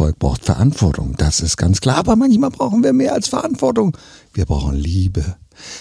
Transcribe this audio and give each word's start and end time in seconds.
Erfolg 0.00 0.18
braucht 0.18 0.46
Verantwortung, 0.46 1.14
das 1.18 1.40
ist 1.40 1.58
ganz 1.58 1.82
klar. 1.82 1.98
Aber 1.98 2.16
manchmal 2.16 2.48
brauchen 2.48 2.82
wir 2.82 2.94
mehr 2.94 3.12
als 3.12 3.28
Verantwortung. 3.28 3.94
Wir 4.32 4.46
brauchen 4.46 4.74
Liebe. 4.74 5.36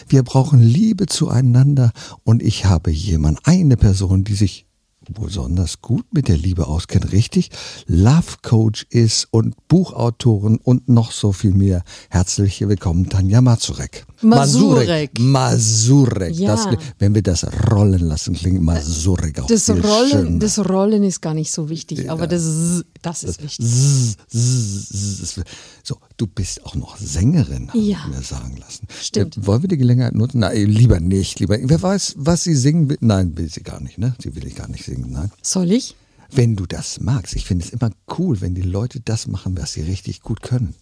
Wir 0.09 0.23
brauchen 0.23 0.59
Liebe 0.61 1.05
zueinander. 1.05 1.93
Und 2.25 2.43
ich 2.43 2.65
habe 2.65 2.91
jemand, 2.91 3.39
eine 3.45 3.77
Person, 3.77 4.25
die 4.25 4.33
sich 4.33 4.67
besonders 5.09 5.81
gut 5.81 6.05
mit 6.11 6.27
der 6.27 6.35
Liebe 6.35 6.67
auskennt, 6.67 7.13
richtig? 7.13 7.51
Love 7.85 8.39
Coach 8.41 8.87
ist 8.89 9.29
und 9.31 9.55
Buchautorin 9.69 10.57
und 10.57 10.89
noch 10.89 11.13
so 11.13 11.31
viel 11.31 11.53
mehr. 11.53 11.81
Herzlich 12.09 12.59
willkommen, 12.59 13.07
Tanja 13.07 13.39
Mazurek. 13.39 14.05
Masurek. 14.21 15.19
Masurek. 15.19 16.35
Ja. 16.35 16.55
Das, 16.55 16.67
wenn 16.99 17.15
wir 17.15 17.21
das 17.21 17.45
rollen 17.71 17.99
lassen, 18.01 18.33
klingt 18.33 18.61
Masurek 18.61 19.39
auch 19.39 19.47
das 19.47 19.65
viel 19.65 19.79
Rollen, 19.79 20.09
schöner. 20.09 20.39
Das 20.39 20.59
Rollen 20.59 21.03
ist 21.03 21.21
gar 21.21 21.33
nicht 21.33 21.51
so 21.51 21.69
wichtig, 21.69 21.99
ja. 22.05 22.11
aber 22.11 22.27
das, 22.27 22.83
das 23.01 23.23
ist 23.23 23.41
wichtig. 23.41 23.65
Z, 23.65 24.17
z, 24.29 25.27
z, 25.27 25.43
so, 25.83 25.97
du 26.17 26.27
bist 26.27 26.65
auch 26.65 26.75
noch 26.75 26.97
Sängerin, 26.97 27.69
haben 27.69 27.81
Ja. 27.81 27.99
wir 28.07 28.17
mir 28.17 28.23
sagen 28.23 28.57
lassen. 28.57 28.87
Stimmt. 29.01 29.37
Äh, 29.37 29.47
Wollen 29.47 29.61
wir 29.63 29.69
die 29.69 29.77
Gelegenheit 29.77 30.13
nutzen? 30.15 30.39
Nein, 30.39 30.67
lieber 30.67 30.99
nicht. 30.99 31.39
Lieber. 31.39 31.57
Wer 31.61 31.81
weiß, 31.81 32.15
was 32.17 32.43
sie 32.43 32.55
singen 32.55 32.89
will? 32.89 32.97
Nein, 33.01 33.37
will 33.37 33.49
sie 33.49 33.63
gar 33.63 33.79
nicht, 33.79 33.97
ne? 33.97 34.15
Sie 34.21 34.35
will 34.35 34.45
ich 34.45 34.55
gar 34.55 34.67
nicht 34.67 34.83
singen, 34.85 35.11
nein. 35.11 35.31
Soll 35.41 35.71
ich? 35.71 35.95
Wenn 36.31 36.55
du 36.55 36.65
das 36.67 36.99
magst, 36.99 37.35
ich 37.35 37.45
finde 37.45 37.65
es 37.65 37.71
immer 37.71 37.89
cool, 38.19 38.39
wenn 38.41 38.53
die 38.53 38.61
Leute 38.61 38.99
das 38.99 39.25
machen, 39.27 39.57
was 39.57 39.73
sie 39.73 39.81
richtig 39.81 40.21
gut 40.21 40.41
können. 40.43 40.75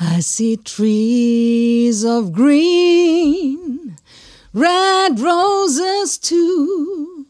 I 0.00 0.20
see 0.20 0.56
trees 0.56 2.04
of 2.04 2.32
green, 2.32 3.96
red 4.52 5.20
roses 5.20 6.18
too. 6.18 7.26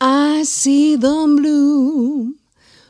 I 0.00 0.44
see 0.44 0.96
them 0.96 1.36
bloom 1.36 2.36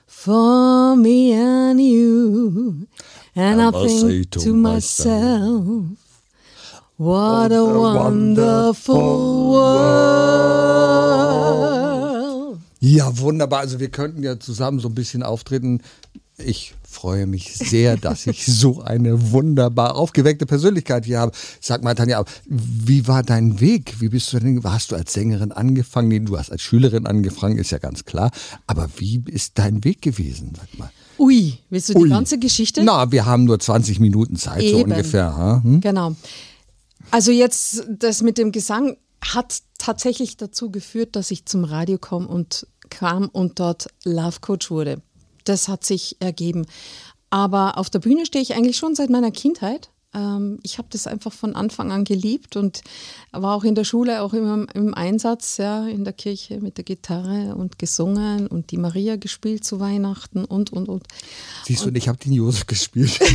for 0.06 0.94
me 0.96 1.32
and 1.32 1.82
you. 1.82 2.86
And 3.34 3.60
I, 3.62 3.68
I 3.68 3.70
think 3.70 4.30
to 4.30 4.40
to 4.40 4.54
myself, 4.54 5.86
what 6.96 7.52
a 7.52 7.64
wonderful 7.64 9.50
world. 9.50 10.60
Ja, 12.80 13.18
wunderbar. 13.18 13.60
Also 13.60 13.78
wir 13.78 13.90
könnten 13.90 14.22
ja 14.22 14.40
zusammen 14.40 14.80
so 14.80 14.88
ein 14.88 14.94
bisschen 14.94 15.22
auftreten. 15.22 15.82
Ich 16.38 16.72
freue 16.82 17.26
mich 17.26 17.54
sehr, 17.56 17.98
dass 17.98 18.26
ich 18.26 18.46
so 18.52 18.80
eine 18.80 19.32
wunderbar 19.32 19.94
aufgeweckte 19.96 20.46
Persönlichkeit 20.46 21.04
hier 21.04 21.20
habe. 21.20 21.32
Sag 21.60 21.84
mal, 21.84 21.94
Tanja, 21.94 22.24
wie 22.46 23.06
war 23.06 23.22
dein 23.22 23.60
Weg? 23.60 24.00
Wie 24.00 24.08
bist 24.08 24.32
du 24.32 24.38
denn? 24.40 24.62
Hast 24.64 24.90
du 24.90 24.96
als 24.96 25.12
Sängerin 25.12 25.52
angefangen? 25.52 26.08
Nee, 26.08 26.20
du 26.20 26.38
hast 26.38 26.50
als 26.50 26.62
Schülerin 26.62 27.06
angefangen, 27.06 27.58
ist 27.58 27.70
ja 27.70 27.78
ganz 27.78 28.06
klar. 28.06 28.30
Aber 28.66 28.88
wie 28.96 29.22
ist 29.26 29.58
dein 29.58 29.84
Weg 29.84 30.00
gewesen? 30.00 30.52
Sag 30.56 30.78
mal. 30.78 30.90
Ui, 31.18 31.58
willst 31.68 31.90
du 31.90 31.98
Ui. 31.98 32.04
die 32.04 32.14
ganze 32.14 32.38
Geschichte? 32.38 32.82
Na, 32.82 33.12
wir 33.12 33.26
haben 33.26 33.44
nur 33.44 33.60
20 33.60 34.00
Minuten 34.00 34.36
Zeit, 34.36 34.62
so 34.62 34.78
Eben. 34.78 34.90
ungefähr. 34.90 35.36
ha? 35.36 35.60
Hm? 35.62 35.82
Genau. 35.82 36.16
Also 37.10 37.30
jetzt 37.30 37.84
das 37.98 38.22
mit 38.22 38.38
dem 38.38 38.52
Gesang 38.52 38.96
hat 39.22 39.62
tatsächlich 39.78 40.36
dazu 40.36 40.70
geführt, 40.70 41.16
dass 41.16 41.30
ich 41.30 41.46
zum 41.46 41.64
Radio 41.64 41.98
kam 41.98 42.26
und 42.26 42.66
kam 42.88 43.28
und 43.28 43.60
dort 43.60 43.88
Love 44.04 44.40
Coach 44.40 44.70
wurde. 44.70 45.02
Das 45.44 45.68
hat 45.68 45.84
sich 45.84 46.16
ergeben. 46.20 46.66
Aber 47.30 47.78
auf 47.78 47.90
der 47.90 48.00
Bühne 48.00 48.26
stehe 48.26 48.42
ich 48.42 48.54
eigentlich 48.54 48.76
schon 48.76 48.94
seit 48.94 49.10
meiner 49.10 49.30
Kindheit. 49.30 49.90
Ähm, 50.12 50.58
ich 50.62 50.78
habe 50.78 50.88
das 50.90 51.06
einfach 51.06 51.32
von 51.32 51.54
Anfang 51.54 51.92
an 51.92 52.04
geliebt 52.04 52.56
und 52.56 52.82
war 53.32 53.54
auch 53.54 53.64
in 53.64 53.74
der 53.74 53.84
Schule 53.84 54.22
auch 54.22 54.32
immer 54.34 54.66
im 54.74 54.92
Einsatz, 54.94 55.56
ja, 55.58 55.86
in 55.86 56.02
der 56.04 56.12
Kirche 56.12 56.60
mit 56.60 56.76
der 56.78 56.84
Gitarre 56.84 57.54
und 57.54 57.78
gesungen 57.78 58.46
und 58.48 58.70
die 58.72 58.76
Maria 58.76 59.16
gespielt 59.16 59.64
zu 59.64 59.78
Weihnachten 59.78 60.44
und 60.44 60.72
und 60.72 60.88
und. 60.88 61.06
Siehst 61.64 61.84
du, 61.84 61.88
und 61.88 61.96
ich 61.96 62.08
habe 62.08 62.18
den 62.18 62.32
Josef 62.32 62.66
gespielt. 62.66 63.18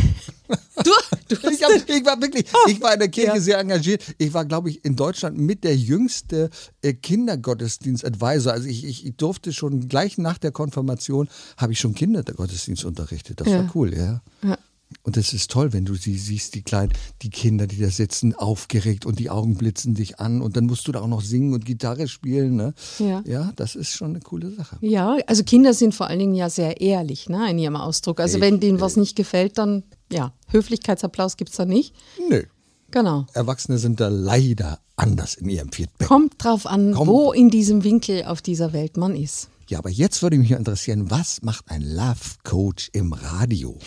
Du, 0.83 0.91
du 1.29 1.35
Ich, 1.49 1.63
hab, 1.63 1.71
ich 1.89 2.05
war 2.05 2.21
wirklich, 2.21 2.45
ich 2.67 2.79
war 2.81 2.93
in 2.93 2.99
der 2.99 3.07
Kirche 3.09 3.29
Ja. 3.35 3.39
sehr 3.39 3.57
engagiert. 3.57 4.03
Ich 4.19 4.31
war, 4.33 4.45
glaube 4.45 4.69
ich, 4.69 4.83
in 4.85 4.95
Deutschland 4.95 5.37
mit 5.39 5.63
der 5.63 5.75
jüngste 5.75 6.51
äh, 6.83 6.93
Kindergottesdienst-Advisor. 6.93 8.51
Also 8.53 8.67
ich, 8.67 8.85
ich, 8.85 9.05
ich 9.05 9.15
durfte 9.15 9.53
schon 9.53 9.87
gleich 9.87 10.17
nach 10.17 10.37
der 10.37 10.51
Konfirmation, 10.51 11.29
habe 11.57 11.73
ich 11.73 11.79
schon 11.79 11.95
Kindergottesdienst 11.95 12.85
unterrichtet. 12.85 13.41
Das 13.41 13.47
Ja. 13.47 13.59
war 13.59 13.71
cool, 13.73 13.95
ja. 13.95 14.21
Ja. 14.43 14.57
Und 15.03 15.17
es 15.17 15.33
ist 15.33 15.51
toll, 15.51 15.73
wenn 15.73 15.85
du 15.85 15.95
sie 15.95 16.17
siehst, 16.17 16.55
die 16.55 16.61
kleinen, 16.61 16.91
die 17.21 17.29
Kinder, 17.29 17.67
die 17.67 17.79
da 17.79 17.89
sitzen, 17.89 18.33
aufgeregt 18.33 19.05
und 19.05 19.19
die 19.19 19.29
Augen 19.29 19.55
blitzen 19.55 19.93
dich 19.93 20.19
an 20.19 20.41
und 20.41 20.57
dann 20.57 20.65
musst 20.65 20.87
du 20.87 20.91
da 20.91 21.01
auch 21.01 21.07
noch 21.07 21.21
singen 21.21 21.53
und 21.53 21.65
Gitarre 21.65 22.07
spielen. 22.07 22.55
Ne? 22.55 22.73
Ja. 22.99 23.23
ja, 23.25 23.51
das 23.55 23.75
ist 23.75 23.91
schon 23.91 24.11
eine 24.11 24.19
coole 24.19 24.51
Sache. 24.51 24.77
Ja, 24.81 25.17
also 25.27 25.43
Kinder 25.43 25.73
sind 25.73 25.93
vor 25.93 26.07
allen 26.07 26.19
Dingen 26.19 26.35
ja 26.35 26.49
sehr 26.49 26.81
ehrlich 26.81 27.29
ne, 27.29 27.49
in 27.51 27.59
ihrem 27.59 27.75
Ausdruck. 27.75 28.19
Also 28.19 28.39
wenn 28.39 28.59
denen 28.59 28.81
was 28.81 28.95
nicht 28.95 29.15
gefällt, 29.15 29.57
dann 29.57 29.83
ja, 30.11 30.33
Höflichkeitsapplaus 30.49 31.37
gibt 31.37 31.51
es 31.51 31.57
da 31.57 31.65
nicht. 31.65 31.93
Nö. 32.29 32.43
Genau. 32.91 33.25
Erwachsene 33.33 33.77
sind 33.77 33.99
da 33.99 34.07
leider 34.07 34.79
anders 34.95 35.35
in 35.35 35.49
ihrem 35.49 35.71
Feedback. 35.71 36.07
Kommt 36.07 36.35
drauf 36.37 36.65
an, 36.65 36.93
Kommt. 36.93 37.07
wo 37.07 37.33
in 37.33 37.49
diesem 37.49 37.83
Winkel 37.83 38.23
auf 38.23 38.41
dieser 38.41 38.73
Welt 38.73 38.97
man 38.97 39.15
ist. 39.15 39.49
Ja, 39.67 39.79
aber 39.79 39.89
jetzt 39.89 40.21
würde 40.21 40.37
mich 40.37 40.51
interessieren, 40.51 41.09
was 41.09 41.41
macht 41.41 41.69
ein 41.69 41.81
Love 41.81 42.37
Coach 42.43 42.89
im 42.93 43.13
Radio? 43.13 43.77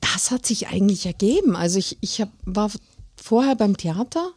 Das 0.00 0.30
hat 0.30 0.46
sich 0.46 0.68
eigentlich 0.68 1.06
ergeben. 1.06 1.56
Also 1.56 1.78
ich, 1.78 1.98
ich 2.00 2.20
hab, 2.20 2.30
war 2.44 2.70
vorher 3.16 3.56
beim 3.56 3.76
Theater 3.76 4.30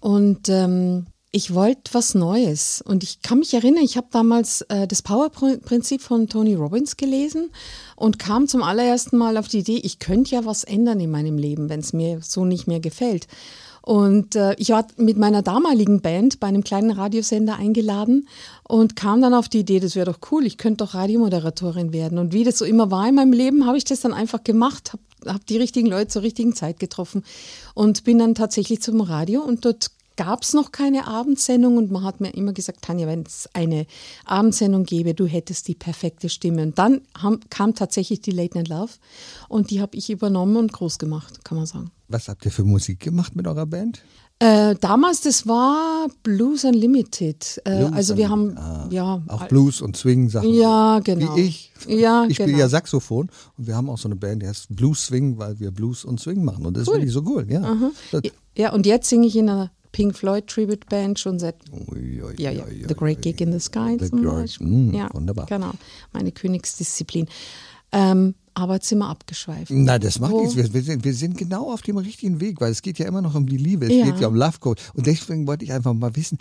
und 0.00 0.48
ähm, 0.48 1.06
ich 1.30 1.52
wollte 1.52 1.92
was 1.94 2.14
Neues. 2.14 2.80
Und 2.80 3.02
ich 3.02 3.20
kann 3.20 3.40
mich 3.40 3.54
erinnern, 3.54 3.82
ich 3.82 3.96
habe 3.96 4.06
damals 4.12 4.60
äh, 4.62 4.86
das 4.86 5.02
Power-Prinzip 5.02 6.00
von 6.00 6.28
Tony 6.28 6.54
Robbins 6.54 6.96
gelesen 6.96 7.50
und 7.96 8.20
kam 8.20 8.46
zum 8.46 8.62
allerersten 8.62 9.16
Mal 9.16 9.36
auf 9.36 9.48
die 9.48 9.58
Idee, 9.58 9.78
ich 9.78 9.98
könnte 9.98 10.36
ja 10.36 10.44
was 10.44 10.62
ändern 10.62 11.00
in 11.00 11.10
meinem 11.10 11.36
Leben, 11.36 11.68
wenn 11.68 11.80
es 11.80 11.92
mir 11.92 12.20
so 12.22 12.44
nicht 12.44 12.68
mehr 12.68 12.78
gefällt. 12.78 13.26
Und 13.84 14.34
äh, 14.34 14.54
ich 14.56 14.70
war 14.70 14.86
mit 14.96 15.18
meiner 15.18 15.42
damaligen 15.42 16.00
Band 16.00 16.40
bei 16.40 16.46
einem 16.46 16.64
kleinen 16.64 16.90
Radiosender 16.90 17.56
eingeladen 17.56 18.26
und 18.66 18.96
kam 18.96 19.20
dann 19.20 19.34
auf 19.34 19.50
die 19.50 19.58
Idee, 19.58 19.78
das 19.78 19.94
wäre 19.94 20.10
doch 20.10 20.20
cool, 20.30 20.46
ich 20.46 20.56
könnte 20.56 20.84
doch 20.84 20.94
Radiomoderatorin 20.94 21.92
werden. 21.92 22.16
Und 22.16 22.32
wie 22.32 22.44
das 22.44 22.56
so 22.56 22.64
immer 22.64 22.90
war 22.90 23.06
in 23.06 23.14
meinem 23.14 23.34
Leben, 23.34 23.66
habe 23.66 23.76
ich 23.76 23.84
das 23.84 24.00
dann 24.00 24.14
einfach 24.14 24.42
gemacht, 24.42 24.94
habe 24.94 25.34
hab 25.34 25.46
die 25.46 25.58
richtigen 25.58 25.88
Leute 25.88 26.08
zur 26.08 26.22
richtigen 26.22 26.54
Zeit 26.54 26.80
getroffen 26.80 27.24
und 27.74 28.04
bin 28.04 28.18
dann 28.18 28.34
tatsächlich 28.34 28.80
zum 28.80 29.02
Radio 29.02 29.42
und 29.42 29.66
dort 29.66 29.90
gab 30.16 30.42
es 30.42 30.54
noch 30.54 30.72
keine 30.72 31.06
Abendsendung 31.06 31.76
und 31.76 31.90
man 31.90 32.04
hat 32.04 32.20
mir 32.20 32.30
immer 32.34 32.52
gesagt, 32.52 32.82
Tanja, 32.82 33.06
wenn 33.06 33.22
es 33.22 33.48
eine 33.52 33.86
Abendsendung 34.24 34.84
gäbe, 34.84 35.14
du 35.14 35.26
hättest 35.26 35.68
die 35.68 35.74
perfekte 35.74 36.28
Stimme. 36.28 36.62
Und 36.62 36.78
dann 36.78 37.00
ham, 37.20 37.40
kam 37.50 37.74
tatsächlich 37.74 38.20
die 38.20 38.30
Late 38.30 38.56
Night 38.58 38.68
Love 38.68 38.92
und 39.48 39.70
die 39.70 39.80
habe 39.80 39.96
ich 39.96 40.10
übernommen 40.10 40.56
und 40.56 40.72
groß 40.72 40.98
gemacht, 40.98 41.44
kann 41.44 41.58
man 41.58 41.66
sagen. 41.66 41.90
Was 42.08 42.28
habt 42.28 42.44
ihr 42.44 42.50
für 42.52 42.64
Musik 42.64 43.00
gemacht 43.00 43.34
mit 43.34 43.46
eurer 43.46 43.66
Band? 43.66 44.02
Äh, 44.40 44.74
damals, 44.80 45.20
das 45.20 45.46
war 45.46 46.08
Blues 46.22 46.64
Unlimited. 46.64 47.62
Äh, 47.64 47.78
Blues 47.78 47.92
also 47.92 48.16
wir 48.16 48.28
haben, 48.28 48.48
Unlimited, 48.48 48.64
ah. 48.64 48.88
ja, 48.90 49.22
Auch 49.28 49.46
Blues 49.46 49.80
und 49.80 49.96
Swing 49.96 50.28
Sachen. 50.28 50.52
Ja, 50.52 51.00
genau. 51.02 51.36
Wie 51.36 51.42
ich. 51.42 51.72
Ja, 51.88 52.24
Ich 52.28 52.34
spiele 52.34 52.48
genau. 52.48 52.58
ja 52.60 52.68
Saxophon 52.68 53.30
und 53.56 53.66
wir 53.66 53.76
haben 53.76 53.88
auch 53.88 53.98
so 53.98 54.08
eine 54.08 54.16
Band, 54.16 54.42
die 54.42 54.48
heißt 54.48 54.74
Blues 54.74 55.06
Swing, 55.06 55.38
weil 55.38 55.58
wir 55.60 55.70
Blues 55.70 56.04
und 56.04 56.20
Swing 56.20 56.44
machen. 56.44 56.66
Und 56.66 56.76
das 56.76 56.82
ist 56.84 56.92
wirklich 56.92 57.12
so 57.12 57.22
cool, 57.26 57.46
ja. 57.48 57.92
Das- 58.10 58.22
ja, 58.56 58.72
und 58.72 58.86
jetzt 58.86 59.08
singe 59.08 59.26
ich 59.26 59.36
in 59.36 59.48
einer 59.48 59.70
Pink 59.94 60.16
Floyd 60.16 60.48
Tribute 60.48 60.86
Band 60.88 61.20
schon 61.20 61.38
seit 61.38 61.54
Ui, 61.70 62.20
ui, 62.20 62.34
ja, 62.36 62.50
ja, 62.50 62.64
ui, 62.64 62.84
The 62.86 62.94
Great 62.94 63.22
Gig 63.22 63.40
in 63.40 63.52
the 63.52 63.60
Sky 63.60 63.96
The 63.96 64.08
zum 64.08 64.24
Beispiel. 64.24 64.66
Mm, 64.66 64.94
ja, 64.94 65.08
wunderbar. 65.14 65.46
Genau, 65.46 65.70
meine 66.12 66.32
Königsdisziplin. 66.32 67.28
Ähm, 67.92 68.34
wir 68.56 69.06
abgeschweift. 69.08 69.70
Na, 69.70 69.98
das 69.98 70.18
macht 70.20 70.32
nichts. 70.34 70.56
Wir, 70.56 70.82
sind, 70.82 71.04
wir 71.04 71.14
sind 71.14 71.36
genau 71.36 71.72
auf 71.72 71.82
dem 71.82 71.96
richtigen 71.98 72.40
Weg, 72.40 72.60
weil 72.60 72.70
es 72.72 72.82
geht 72.82 72.98
ja 72.98 73.06
immer 73.06 73.22
noch 73.22 73.34
um 73.34 73.46
die 73.46 73.56
Liebe. 73.56 73.86
Es 73.86 73.92
Ja. 73.92 74.04
geht 74.06 74.20
ja 74.20 74.28
um 74.28 74.34
Love 74.34 74.58
Coach. 74.60 74.82
Und 74.94 75.06
deswegen 75.06 75.46
wollte 75.46 75.64
ich 75.64 75.72
einfach 75.72 75.92
mal 75.94 76.14
wissen, 76.16 76.38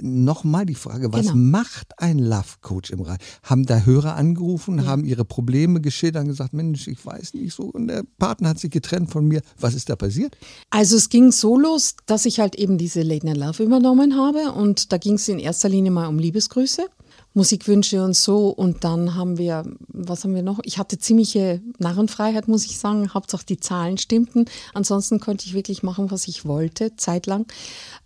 nochmal 0.00 0.66
die 0.66 0.74
Frage, 0.74 1.12
was 1.12 1.26
Genau. 1.26 1.36
macht 1.36 1.98
ein 1.98 2.18
Love 2.18 2.56
Coach 2.62 2.90
im 2.90 3.00
Rat? 3.00 3.20
Haben 3.42 3.66
da 3.66 3.80
Hörer 3.84 4.16
angerufen, 4.16 4.86
haben 4.86 5.04
ihre 5.04 5.24
Probleme 5.24 5.80
geschildert 5.80 6.22
und 6.22 6.28
gesagt, 6.28 6.52
Mensch, 6.52 6.88
ich 6.88 7.04
weiß 7.04 7.34
nicht 7.34 7.54
so, 7.54 7.64
und 7.64 7.88
der 7.88 8.02
Partner 8.18 8.50
hat 8.50 8.58
sich 8.58 8.70
getrennt 8.70 9.10
von 9.10 9.26
mir. 9.26 9.42
Was 9.58 9.74
ist 9.74 9.88
da 9.88 9.96
passiert? 9.96 10.36
Also 10.70 10.96
es 10.96 11.08
ging 11.08 11.32
so 11.32 11.58
los, 11.58 11.96
dass 12.06 12.24
ich 12.26 12.40
halt 12.40 12.54
eben 12.56 12.78
diese 12.78 13.02
Late 13.02 13.26
Night 13.26 13.36
Love 13.36 13.62
übernommen 13.62 14.16
habe 14.16 14.52
und 14.52 14.92
da 14.92 14.98
ging 14.98 15.14
es 15.14 15.28
in 15.28 15.38
erster 15.38 15.68
Linie 15.68 15.90
mal 15.90 16.06
um 16.08 16.18
Liebesgrüße, 16.18 16.86
Musikwünsche 17.34 18.02
und 18.02 18.14
so 18.14 18.48
und 18.48 18.84
dann 18.84 19.16
haben 19.16 19.38
wir, 19.38 19.64
was 19.88 20.22
haben 20.22 20.34
wir 20.34 20.42
noch? 20.42 20.60
Ich 20.62 20.78
hatte 20.78 20.98
ziemliche 20.98 21.60
Narrenfreiheit, 21.78 22.46
muss 22.46 22.64
ich 22.64 22.78
sagen. 22.78 23.12
Hauptsache 23.12 23.44
die 23.44 23.58
Zahlen 23.58 23.98
stimmten. 23.98 24.44
Ansonsten 24.72 25.18
konnte 25.18 25.44
ich 25.46 25.54
wirklich 25.54 25.82
machen, 25.82 26.12
was 26.12 26.28
ich 26.28 26.44
wollte, 26.44 26.94
zeitlang 26.96 27.46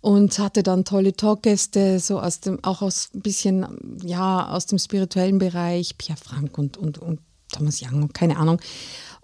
und 0.01 0.39
hatte 0.39 0.63
dann 0.63 0.83
tolle 0.83 1.13
Talkgäste, 1.13 1.99
so 1.99 2.19
aus 2.19 2.39
dem, 2.39 2.63
auch 2.63 2.81
aus 2.81 3.09
ein 3.13 3.21
bisschen, 3.21 3.99
ja, 4.03 4.49
aus 4.49 4.65
dem 4.65 4.79
spirituellen 4.79 5.37
Bereich, 5.37 5.97
Pierre 5.97 6.19
Frank 6.19 6.57
und, 6.57 6.77
und, 6.77 6.97
und 6.97 7.19
Thomas 7.51 7.81
Young, 7.81 8.09
keine 8.13 8.37
Ahnung. 8.37 8.59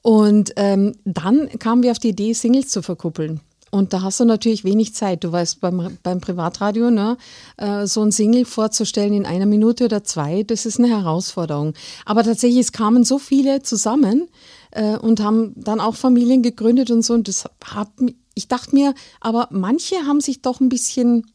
Und 0.04 0.54
ähm, 0.56 0.96
dann 1.04 1.50
kamen 1.58 1.82
wir 1.82 1.90
auf 1.92 2.00
die 2.00 2.10
Idee, 2.10 2.34
Singles 2.34 2.70
zu 2.70 2.84
verkuppeln. 2.84 3.42
Und 3.72 3.94
da 3.94 4.04
hast 4.04 4.20
du 4.20 4.26
natürlich 4.26 4.64
wenig 4.64 4.94
Zeit. 4.94 5.24
Du 5.24 5.32
weißt, 5.32 5.60
beim, 5.60 5.98
beim 6.04 6.22
Privatradio, 6.22 6.92
ne, 6.92 7.18
äh, 7.58 7.86
so 7.88 8.02
ein 8.04 8.12
Single 8.12 8.46
vorzustellen 8.46 9.14
in 9.14 9.26
einer 9.26 9.46
Minute 9.46 9.86
oder 9.86 10.04
zwei, 10.04 10.44
das 10.44 10.66
ist 10.66 10.80
eine 10.80 10.90
Herausforderung. 10.90 11.74
Aber 12.06 12.24
tatsächlich, 12.24 12.62
es 12.62 12.72
kamen 12.72 13.04
so 13.04 13.18
viele 13.18 13.64
zusammen 13.64 14.30
äh, 14.72 14.98
und 14.98 15.20
haben 15.20 15.54
dann 15.56 15.82
auch 15.82 15.96
Familien 15.96 16.42
gegründet 16.42 16.92
und 16.92 17.02
so. 17.02 17.14
Und 17.14 17.28
das 17.28 17.46
hat, 17.66 17.90
ich 18.34 18.48
dachte 18.48 18.76
mir, 18.76 18.94
aber 19.20 19.48
manche 19.52 19.96
haben 20.06 20.22
sich 20.22 20.42
doch 20.42 20.62
ein 20.62 20.70
bisschen 20.70 21.26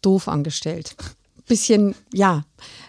doof 0.00 0.28
angestellt. 0.28 0.96
Bisschen, 1.46 1.94
ja. 2.12 2.44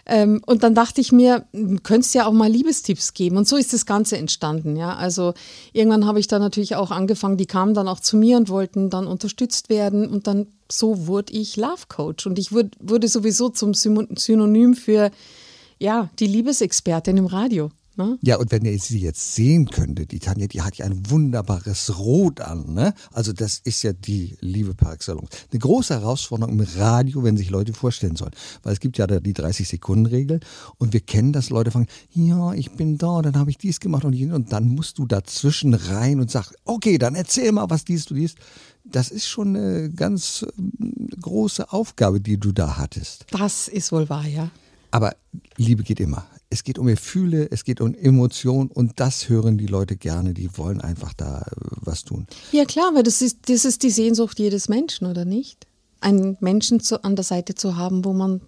Ähm, 0.06 0.42
und 0.46 0.62
dann 0.62 0.74
dachte 0.74 1.00
ich 1.00 1.12
mir, 1.12 1.46
könntest 1.82 2.14
ja 2.14 2.26
auch 2.26 2.32
mal 2.32 2.50
Liebestipps 2.50 3.14
geben. 3.14 3.36
Und 3.36 3.48
so 3.48 3.56
ist 3.56 3.72
das 3.72 3.86
Ganze 3.86 4.18
entstanden. 4.18 4.76
Ja, 4.76 4.94
also 4.94 5.34
irgendwann 5.72 6.06
habe 6.06 6.20
ich 6.20 6.26
dann 6.26 6.42
natürlich 6.42 6.76
auch 6.76 6.90
angefangen. 6.90 7.36
Die 7.36 7.46
kamen 7.46 7.74
dann 7.74 7.88
auch 7.88 8.00
zu 8.00 8.16
mir 8.16 8.36
und 8.36 8.48
wollten 8.48 8.90
dann 8.90 9.06
unterstützt 9.06 9.68
werden. 9.68 10.08
Und 10.08 10.26
dann 10.26 10.46
so 10.70 11.06
wurde 11.06 11.32
ich 11.32 11.56
Love 11.56 11.86
Coach. 11.88 12.26
Und 12.26 12.38
ich 12.38 12.52
wurde, 12.52 12.70
wurde 12.80 13.08
sowieso 13.08 13.48
zum 13.48 13.74
Synonym 13.74 14.74
für 14.74 15.10
ja 15.78 16.10
die 16.18 16.26
Liebesexpertin 16.26 17.16
im 17.16 17.26
Radio. 17.26 17.70
Ne? 17.96 18.18
Ja, 18.22 18.36
und 18.36 18.50
wenn 18.50 18.64
ihr 18.64 18.78
sie 18.78 19.00
jetzt 19.00 19.34
sehen 19.34 19.66
könntet, 19.66 20.10
die 20.10 20.18
Tanja, 20.18 20.46
die 20.46 20.62
hat 20.62 20.76
ja 20.76 20.86
ein 20.86 21.10
wunderbares 21.10 21.98
Rot 21.98 22.40
an. 22.40 22.74
Ne? 22.74 22.94
Also 23.12 23.32
das 23.32 23.58
ist 23.58 23.82
ja 23.82 23.92
die 23.92 24.36
Liebe 24.40 24.74
par 24.74 24.92
excellence. 24.94 25.28
Eine 25.50 25.60
große 25.60 25.94
Herausforderung 25.94 26.58
im 26.58 26.66
Radio, 26.76 27.22
wenn 27.22 27.36
sich 27.36 27.50
Leute 27.50 27.72
vorstellen 27.72 28.16
sollen. 28.16 28.32
Weil 28.62 28.72
es 28.72 28.80
gibt 28.80 28.98
ja 28.98 29.06
da 29.06 29.20
die 29.20 29.34
30-Sekunden-Regel 29.34 30.40
und 30.78 30.92
wir 30.92 31.00
kennen 31.00 31.32
das, 31.32 31.50
Leute 31.50 31.70
fragen, 31.70 31.86
ja, 32.10 32.52
ich 32.52 32.72
bin 32.72 32.98
da, 32.98 33.22
dann 33.22 33.36
habe 33.36 33.50
ich 33.50 33.58
dies 33.58 33.80
gemacht 33.80 34.04
und 34.04 34.12
jenes 34.12 34.34
und 34.34 34.52
dann 34.52 34.68
musst 34.68 34.98
du 34.98 35.06
dazwischen 35.06 35.74
rein 35.74 36.20
und 36.20 36.30
sagst, 36.30 36.54
okay, 36.64 36.98
dann 36.98 37.14
erzähl 37.14 37.52
mal, 37.52 37.70
was 37.70 37.84
dies, 37.84 38.06
du 38.06 38.14
dies. 38.14 38.34
Das 38.84 39.10
ist 39.10 39.26
schon 39.26 39.56
eine 39.56 39.90
ganz 39.90 40.44
ähm, 40.58 41.08
große 41.20 41.72
Aufgabe, 41.72 42.20
die 42.20 42.38
du 42.38 42.52
da 42.52 42.76
hattest. 42.76 43.24
Das 43.30 43.68
ist 43.68 43.92
wohl 43.92 44.08
wahr, 44.08 44.26
ja. 44.26 44.50
Aber 44.90 45.16
Liebe 45.56 45.82
geht 45.82 46.00
immer. 46.00 46.26
Es 46.54 46.62
geht 46.62 46.78
um 46.78 46.86
Gefühle, 46.86 47.48
es 47.50 47.64
geht 47.64 47.80
um 47.80 47.96
Emotionen 47.96 48.70
und 48.70 49.00
das 49.00 49.28
hören 49.28 49.58
die 49.58 49.66
Leute 49.66 49.96
gerne. 49.96 50.34
Die 50.34 50.56
wollen 50.56 50.80
einfach 50.80 51.12
da 51.12 51.40
äh, 51.40 51.44
was 51.80 52.04
tun. 52.04 52.28
Ja 52.52 52.64
klar, 52.64 52.92
weil 52.94 53.02
das 53.02 53.22
ist, 53.22 53.50
das 53.50 53.64
ist 53.64 53.82
die 53.82 53.90
Sehnsucht 53.90 54.38
jedes 54.38 54.68
Menschen, 54.68 55.08
oder 55.08 55.24
nicht? 55.24 55.66
Einen 56.00 56.36
Menschen 56.38 56.78
zu, 56.78 57.02
an 57.02 57.16
der 57.16 57.24
Seite 57.24 57.56
zu 57.56 57.76
haben, 57.76 58.04
wo 58.04 58.12
man 58.12 58.40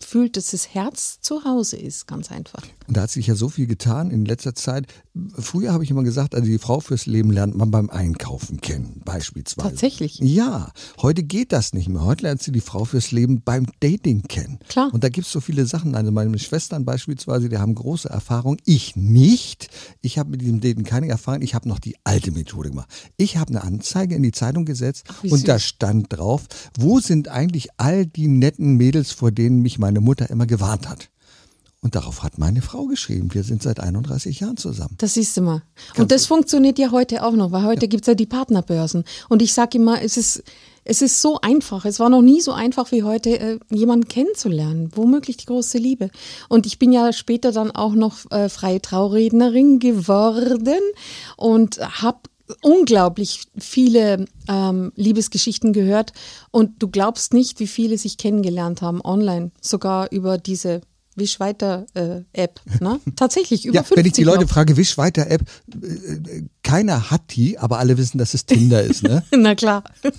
fühlt, 0.00 0.36
dass 0.36 0.50
das 0.50 0.74
Herz 0.74 1.20
zu 1.20 1.44
Hause 1.44 1.76
ist, 1.76 2.06
ganz 2.06 2.30
einfach. 2.30 2.62
Und 2.86 2.96
da 2.96 3.02
hat 3.02 3.10
sich 3.10 3.26
ja 3.26 3.34
so 3.34 3.48
viel 3.48 3.66
getan 3.66 4.10
in 4.10 4.24
letzter 4.24 4.54
Zeit. 4.54 4.86
Früher 5.38 5.72
habe 5.72 5.84
ich 5.84 5.90
immer 5.90 6.02
gesagt, 6.02 6.34
also 6.34 6.46
die 6.46 6.58
Frau 6.58 6.80
fürs 6.80 7.06
Leben 7.06 7.30
lernt 7.30 7.56
man 7.56 7.70
beim 7.70 7.88
Einkaufen 7.88 8.60
kennen, 8.60 9.00
beispielsweise. 9.04 9.70
Tatsächlich? 9.70 10.18
Ja, 10.18 10.72
heute 11.00 11.22
geht 11.22 11.52
das 11.52 11.72
nicht 11.72 11.88
mehr. 11.88 12.04
Heute 12.04 12.24
lernt 12.24 12.42
sie 12.42 12.52
die 12.52 12.60
Frau 12.60 12.84
fürs 12.84 13.12
Leben 13.12 13.42
beim 13.42 13.66
Dating 13.80 14.22
kennen. 14.22 14.58
Klar. 14.68 14.92
Und 14.92 15.04
da 15.04 15.08
gibt 15.08 15.26
es 15.26 15.32
so 15.32 15.40
viele 15.40 15.66
Sachen. 15.66 15.94
Also 15.94 16.10
meine 16.10 16.38
Schwestern 16.38 16.84
beispielsweise, 16.84 17.48
die 17.48 17.58
haben 17.58 17.74
große 17.74 18.08
Erfahrung. 18.08 18.58
Ich 18.64 18.96
nicht. 18.96 19.68
Ich 20.02 20.18
habe 20.18 20.30
mit 20.30 20.42
diesem 20.42 20.60
Dating 20.60 20.84
keine 20.84 21.08
Erfahrung. 21.08 21.42
Ich 21.42 21.54
habe 21.54 21.68
noch 21.68 21.78
die 21.78 21.96
alte 22.04 22.32
Methode 22.32 22.70
gemacht. 22.70 22.88
Ich 23.16 23.36
habe 23.36 23.50
eine 23.50 23.62
Anzeige 23.62 24.14
in 24.14 24.22
die 24.22 24.32
Zeitung 24.32 24.64
gesetzt 24.64 25.06
Ach, 25.08 25.24
und 25.24 25.48
da 25.48 25.58
stand 25.58 26.12
drauf, 26.12 26.46
wo 26.78 27.00
sind 27.00 27.28
eigentlich 27.28 27.68
all 27.78 28.04
die 28.04 28.28
netten 28.28 28.76
Mädels, 28.76 29.12
vor 29.12 29.30
denen 29.30 29.62
mich 29.62 29.78
meine 29.84 30.00
Mutter 30.00 30.30
immer 30.30 30.46
gewarnt 30.46 30.88
hat. 30.88 31.10
Und 31.82 31.94
darauf 31.94 32.22
hat 32.22 32.38
meine 32.38 32.62
Frau 32.62 32.86
geschrieben. 32.86 33.34
Wir 33.34 33.44
sind 33.44 33.62
seit 33.62 33.80
31 33.80 34.40
Jahren 34.40 34.56
zusammen. 34.56 34.94
Das 34.96 35.12
siehst 35.12 35.36
du 35.36 35.42
mal. 35.42 35.62
Ganz 35.88 35.98
und 35.98 36.10
das 36.10 36.24
funktioniert 36.24 36.78
ja 36.78 36.90
heute 36.90 37.22
auch 37.22 37.34
noch, 37.34 37.52
weil 37.52 37.64
heute 37.64 37.82
ja. 37.82 37.88
gibt 37.88 38.04
es 38.04 38.06
ja 38.06 38.14
die 38.14 38.24
Partnerbörsen. 38.24 39.04
Und 39.28 39.42
ich 39.42 39.52
sage 39.52 39.76
immer, 39.76 40.00
es 40.00 40.16
ist, 40.16 40.42
es 40.84 41.02
ist 41.02 41.20
so 41.20 41.38
einfach. 41.42 41.84
Es 41.84 42.00
war 42.00 42.08
noch 42.08 42.22
nie 42.22 42.40
so 42.40 42.52
einfach 42.52 42.90
wie 42.92 43.02
heute, 43.02 43.38
äh, 43.38 43.58
jemanden 43.68 44.08
kennenzulernen. 44.08 44.90
Womöglich 44.94 45.36
die 45.36 45.44
große 45.44 45.76
Liebe. 45.76 46.08
Und 46.48 46.64
ich 46.64 46.78
bin 46.78 46.90
ja 46.90 47.12
später 47.12 47.52
dann 47.52 47.70
auch 47.70 47.92
noch 47.92 48.30
äh, 48.30 48.48
freie 48.48 48.80
Traurednerin 48.80 49.80
geworden 49.80 50.80
und 51.36 51.80
habe 52.00 52.20
unglaublich 52.62 53.42
viele 53.58 54.26
ähm, 54.48 54.92
Liebesgeschichten 54.96 55.72
gehört. 55.72 56.12
Und 56.50 56.82
du 56.82 56.88
glaubst 56.88 57.32
nicht, 57.32 57.60
wie 57.60 57.66
viele 57.66 57.98
sich 57.98 58.16
kennengelernt 58.16 58.82
haben 58.82 59.00
online, 59.02 59.50
sogar 59.60 60.10
über 60.12 60.38
diese 60.38 60.80
Wischweiter-App. 61.16 62.60
Äh, 62.64 62.84
ne? 62.84 63.00
Tatsächlich, 63.16 63.66
über 63.66 63.76
ja, 63.76 63.82
50 63.82 63.96
Wenn 63.96 64.06
ich 64.06 64.12
die 64.12 64.24
Leute 64.24 64.42
noch. 64.42 64.48
frage, 64.50 64.76
Wischweiter-App, 64.76 65.42
äh, 65.42 66.42
keiner 66.62 67.10
hat 67.10 67.34
die, 67.36 67.58
aber 67.58 67.78
alle 67.78 67.96
wissen, 67.98 68.18
dass 68.18 68.34
es 68.34 68.46
Tinder 68.46 68.82
ist. 68.82 69.02
Ne? 69.02 69.22
Na 69.36 69.54
klar. 69.54 69.84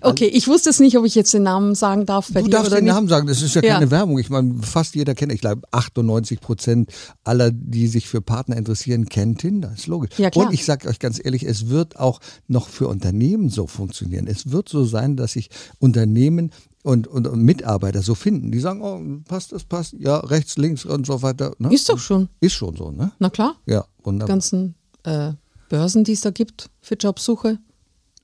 Okay, 0.00 0.26
ich 0.26 0.48
wusste 0.48 0.70
es 0.70 0.80
nicht, 0.80 0.96
ob 0.98 1.04
ich 1.04 1.14
jetzt 1.14 1.32
den 1.32 1.44
Namen 1.44 1.74
sagen 1.74 2.06
darf. 2.06 2.30
Bei 2.32 2.42
du 2.42 2.48
darfst 2.48 2.72
den 2.72 2.84
nicht. 2.84 2.92
Namen 2.92 3.08
sagen, 3.08 3.26
das 3.26 3.40
ist 3.42 3.54
ja, 3.54 3.62
ja, 3.62 3.74
keine 3.74 3.90
Werbung. 3.90 4.18
Ich 4.18 4.30
meine, 4.30 4.54
fast 4.62 4.94
jeder 4.94 5.14
kennt, 5.14 5.32
ich 5.32 5.40
glaube 5.40 5.62
98 5.70 6.40
Prozent 6.40 6.90
aller, 7.24 7.50
die 7.52 7.86
sich 7.86 8.08
für 8.08 8.20
Partner 8.20 8.56
interessieren, 8.56 9.08
kennen 9.08 9.36
Tinder. 9.36 9.72
Ist 9.76 9.86
logisch. 9.86 10.10
Ja, 10.18 10.30
klar. 10.30 10.46
Und 10.46 10.54
ich 10.54 10.64
sage 10.64 10.88
euch 10.88 10.98
ganz 10.98 11.20
ehrlich, 11.22 11.44
es 11.44 11.68
wird 11.68 11.98
auch 11.98 12.20
noch 12.48 12.68
für 12.68 12.88
Unternehmen 12.88 13.48
so 13.48 13.66
funktionieren. 13.66 14.26
Es 14.26 14.50
wird 14.50 14.68
so 14.68 14.84
sein, 14.84 15.16
dass 15.16 15.32
sich 15.32 15.50
Unternehmen 15.78 16.50
und, 16.82 17.06
und, 17.06 17.26
und, 17.26 17.42
Mitarbeiter 17.42 18.02
so 18.02 18.14
finden. 18.14 18.50
Die 18.50 18.60
sagen, 18.60 18.82
oh, 18.82 19.00
passt 19.28 19.52
das, 19.52 19.64
passt, 19.64 19.94
ja, 19.98 20.18
rechts, 20.18 20.56
links 20.56 20.84
und 20.84 21.06
so 21.06 21.22
weiter. 21.22 21.54
Ne? 21.58 21.72
Ist 21.72 21.88
doch 21.88 21.98
schon. 21.98 22.28
Ist 22.40 22.54
schon 22.54 22.76
so, 22.76 22.90
ne? 22.90 23.12
Na 23.18 23.30
klar. 23.30 23.56
Ja, 23.66 23.84
wunderbar. 24.02 24.26
Die 24.26 24.32
ganzen 24.32 24.74
äh, 25.04 25.32
Börsen, 25.68 26.04
die 26.04 26.12
es 26.12 26.20
da 26.20 26.30
gibt 26.30 26.70
für 26.80 26.94
Jobsuche. 26.94 27.58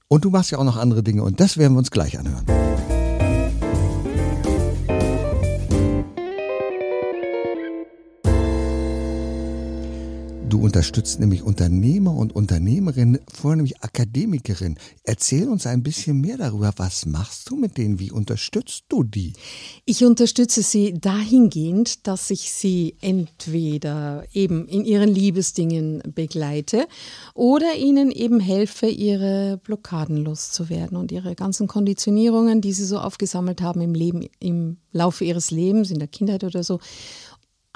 Und 0.08 0.24
du 0.24 0.30
machst 0.30 0.50
ja 0.50 0.58
auch 0.58 0.64
noch 0.64 0.76
andere 0.76 1.02
Dinge 1.02 1.22
und 1.22 1.38
das 1.40 1.56
werden 1.56 1.74
wir 1.74 1.78
uns 1.78 1.90
gleich 1.90 2.18
anhören. 2.18 2.46
Du 10.58 10.64
unterstützt 10.64 11.20
nämlich 11.20 11.44
Unternehmer 11.44 12.16
und 12.16 12.34
Unternehmerinnen, 12.34 13.20
vornehmlich 13.32 13.80
Akademikerinnen. 13.80 14.76
Erzähl 15.04 15.48
uns 15.48 15.68
ein 15.68 15.84
bisschen 15.84 16.20
mehr 16.20 16.36
darüber. 16.36 16.72
Was 16.78 17.06
machst 17.06 17.48
du 17.48 17.54
mit 17.54 17.78
denen? 17.78 18.00
Wie 18.00 18.10
unterstützt 18.10 18.86
du 18.88 19.04
die? 19.04 19.34
Ich 19.84 20.04
unterstütze 20.04 20.64
sie 20.64 20.94
dahingehend, 20.94 22.08
dass 22.08 22.32
ich 22.32 22.52
sie 22.52 22.96
entweder 23.00 24.24
eben 24.32 24.66
in 24.66 24.84
ihren 24.84 25.10
Liebesdingen 25.10 26.02
begleite 26.12 26.88
oder 27.34 27.76
ihnen 27.76 28.10
eben 28.10 28.40
helfe, 28.40 28.88
ihre 28.88 29.60
Blockaden 29.62 30.16
loszuwerden 30.16 30.96
und 30.96 31.12
ihre 31.12 31.36
ganzen 31.36 31.68
Konditionierungen, 31.68 32.60
die 32.62 32.72
sie 32.72 32.84
so 32.84 32.98
aufgesammelt 32.98 33.62
haben 33.62 33.80
im 33.80 33.94
Leben, 33.94 34.28
im 34.40 34.78
Laufe 34.90 35.24
ihres 35.24 35.52
Lebens, 35.52 35.92
in 35.92 36.00
der 36.00 36.08
Kindheit 36.08 36.42
oder 36.42 36.64
so 36.64 36.80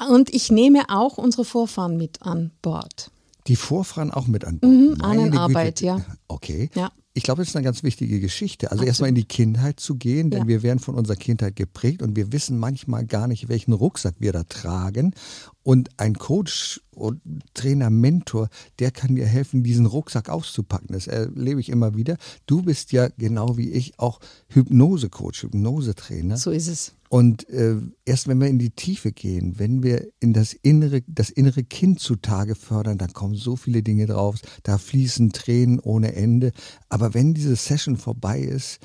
und 0.08 0.32
ich 0.34 0.50
nehme 0.50 0.84
auch 0.88 1.18
unsere 1.18 1.44
Vorfahren 1.44 1.96
mit 1.96 2.22
an 2.22 2.52
Bord. 2.62 3.10
Die 3.46 3.56
Vorfahren 3.56 4.10
auch 4.10 4.26
mit 4.26 4.44
an 4.44 4.58
Bord? 4.58 4.72
Mhm, 4.72 5.00
Ahnenarbeit, 5.00 5.80
ja. 5.80 6.04
Okay. 6.28 6.70
Ja. 6.74 6.90
Ich 7.14 7.24
glaube, 7.24 7.42
das 7.42 7.48
ist 7.48 7.56
eine 7.56 7.64
ganz 7.64 7.82
wichtige 7.82 8.20
Geschichte. 8.20 8.72
Also 8.72 8.84
erstmal 8.84 9.10
in 9.10 9.14
die 9.14 9.26
Kindheit 9.26 9.78
zu 9.78 9.96
gehen, 9.96 10.30
denn 10.30 10.42
ja. 10.42 10.48
wir 10.48 10.62
werden 10.62 10.78
von 10.78 10.94
unserer 10.94 11.16
Kindheit 11.16 11.56
geprägt 11.56 12.00
und 12.00 12.16
wir 12.16 12.32
wissen 12.32 12.58
manchmal 12.58 13.04
gar 13.04 13.28
nicht, 13.28 13.50
welchen 13.50 13.74
Rucksack 13.74 14.14
wir 14.18 14.32
da 14.32 14.44
tragen. 14.44 15.14
Und 15.62 15.90
ein 15.98 16.14
Coach 16.14 16.80
und 16.94 17.20
Trainer, 17.52 17.90
Mentor, 17.90 18.48
der 18.78 18.92
kann 18.92 19.14
dir 19.14 19.26
helfen, 19.26 19.62
diesen 19.62 19.84
Rucksack 19.84 20.30
auszupacken. 20.30 20.88
Das 20.92 21.06
erlebe 21.06 21.60
ich 21.60 21.68
immer 21.68 21.94
wieder. 21.94 22.16
Du 22.46 22.62
bist 22.62 22.92
ja 22.92 23.08
genau 23.18 23.58
wie 23.58 23.70
ich 23.70 23.98
auch 23.98 24.18
Hypnose-Coach, 24.48 25.42
Hypnose-Trainer. 25.42 26.38
So 26.38 26.50
ist 26.50 26.68
es. 26.68 26.94
Und 27.12 27.46
äh, 27.50 27.76
erst 28.06 28.26
wenn 28.26 28.40
wir 28.40 28.46
in 28.46 28.58
die 28.58 28.70
Tiefe 28.70 29.12
gehen, 29.12 29.58
wenn 29.58 29.82
wir 29.82 30.08
in 30.18 30.32
das 30.32 30.54
innere, 30.54 31.02
das 31.06 31.28
innere 31.28 31.62
Kind 31.62 32.00
zutage 32.00 32.54
fördern, 32.54 32.96
dann 32.96 33.12
kommen 33.12 33.34
so 33.34 33.54
viele 33.54 33.82
Dinge 33.82 34.06
drauf. 34.06 34.36
Da 34.62 34.78
fließen 34.78 35.30
Tränen 35.30 35.78
ohne 35.78 36.14
Ende. 36.14 36.52
Aber 36.88 37.12
wenn 37.12 37.34
diese 37.34 37.54
Session 37.54 37.98
vorbei 37.98 38.40
ist, 38.40 38.78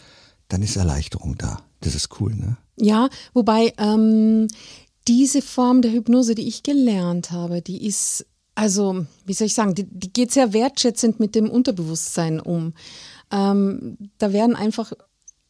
dann 0.49 0.61
ist 0.61 0.75
Erleichterung 0.75 1.37
da. 1.37 1.61
Das 1.79 1.95
ist 1.95 2.19
cool, 2.19 2.35
ne? 2.35 2.57
Ja, 2.75 3.07
wobei 3.33 3.71
ähm, 3.77 4.49
diese 5.07 5.41
Form 5.41 5.81
der 5.81 5.93
Hypnose, 5.93 6.35
die 6.35 6.49
ich 6.49 6.63
gelernt 6.63 7.31
habe, 7.31 7.61
die 7.61 7.87
ist, 7.87 8.25
also, 8.55 9.05
wie 9.25 9.33
soll 9.35 9.47
ich 9.47 9.53
sagen, 9.53 9.73
die, 9.73 9.85
die 9.85 10.11
geht 10.11 10.33
sehr 10.33 10.51
wertschätzend 10.51 11.21
mit 11.21 11.33
dem 11.33 11.49
Unterbewusstsein 11.49 12.41
um. 12.41 12.73
Ähm, 13.31 13.97
da 14.17 14.33
werden 14.33 14.57
einfach 14.57 14.91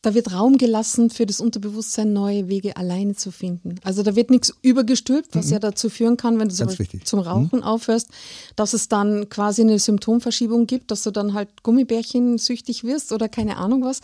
da 0.02 0.14
wird 0.14 0.32
Raum 0.32 0.58
gelassen 0.58 1.10
für 1.10 1.26
das 1.26 1.42
Unterbewusstsein, 1.42 2.14
neue 2.14 2.48
Wege 2.50 2.78
alleine 2.78 3.16
zu 3.16 3.32
finden. 3.32 3.76
Also 3.84 4.04
da 4.04 4.16
wird 4.16 4.30
nichts 4.30 4.54
übergestülpt, 4.62 5.36
was 5.36 5.48
mhm. 5.48 5.54
ja 5.54 5.60
dazu 5.60 5.90
führen 5.90 6.18
kann, 6.18 6.40
wenn 6.40 6.50
du 6.50 6.56
zum, 6.56 6.70
zum 7.04 7.20
Rauchen 7.20 7.60
mhm. 7.60 7.64
aufhörst, 7.64 8.10
dass 8.56 8.74
es 8.74 8.88
dann 8.90 9.30
quasi 9.30 9.62
eine 9.62 9.80
Symptomverschiebung 9.80 10.68
gibt, 10.68 10.92
dass 10.92 11.04
du 11.04 11.12
dann 11.12 11.34
halt 11.34 11.64
Gummibärchen 11.64 12.38
süchtig 12.38 12.84
wirst 12.84 13.12
oder 13.12 13.28
keine 13.28 13.58
Ahnung 13.58 13.84
was. 13.84 14.02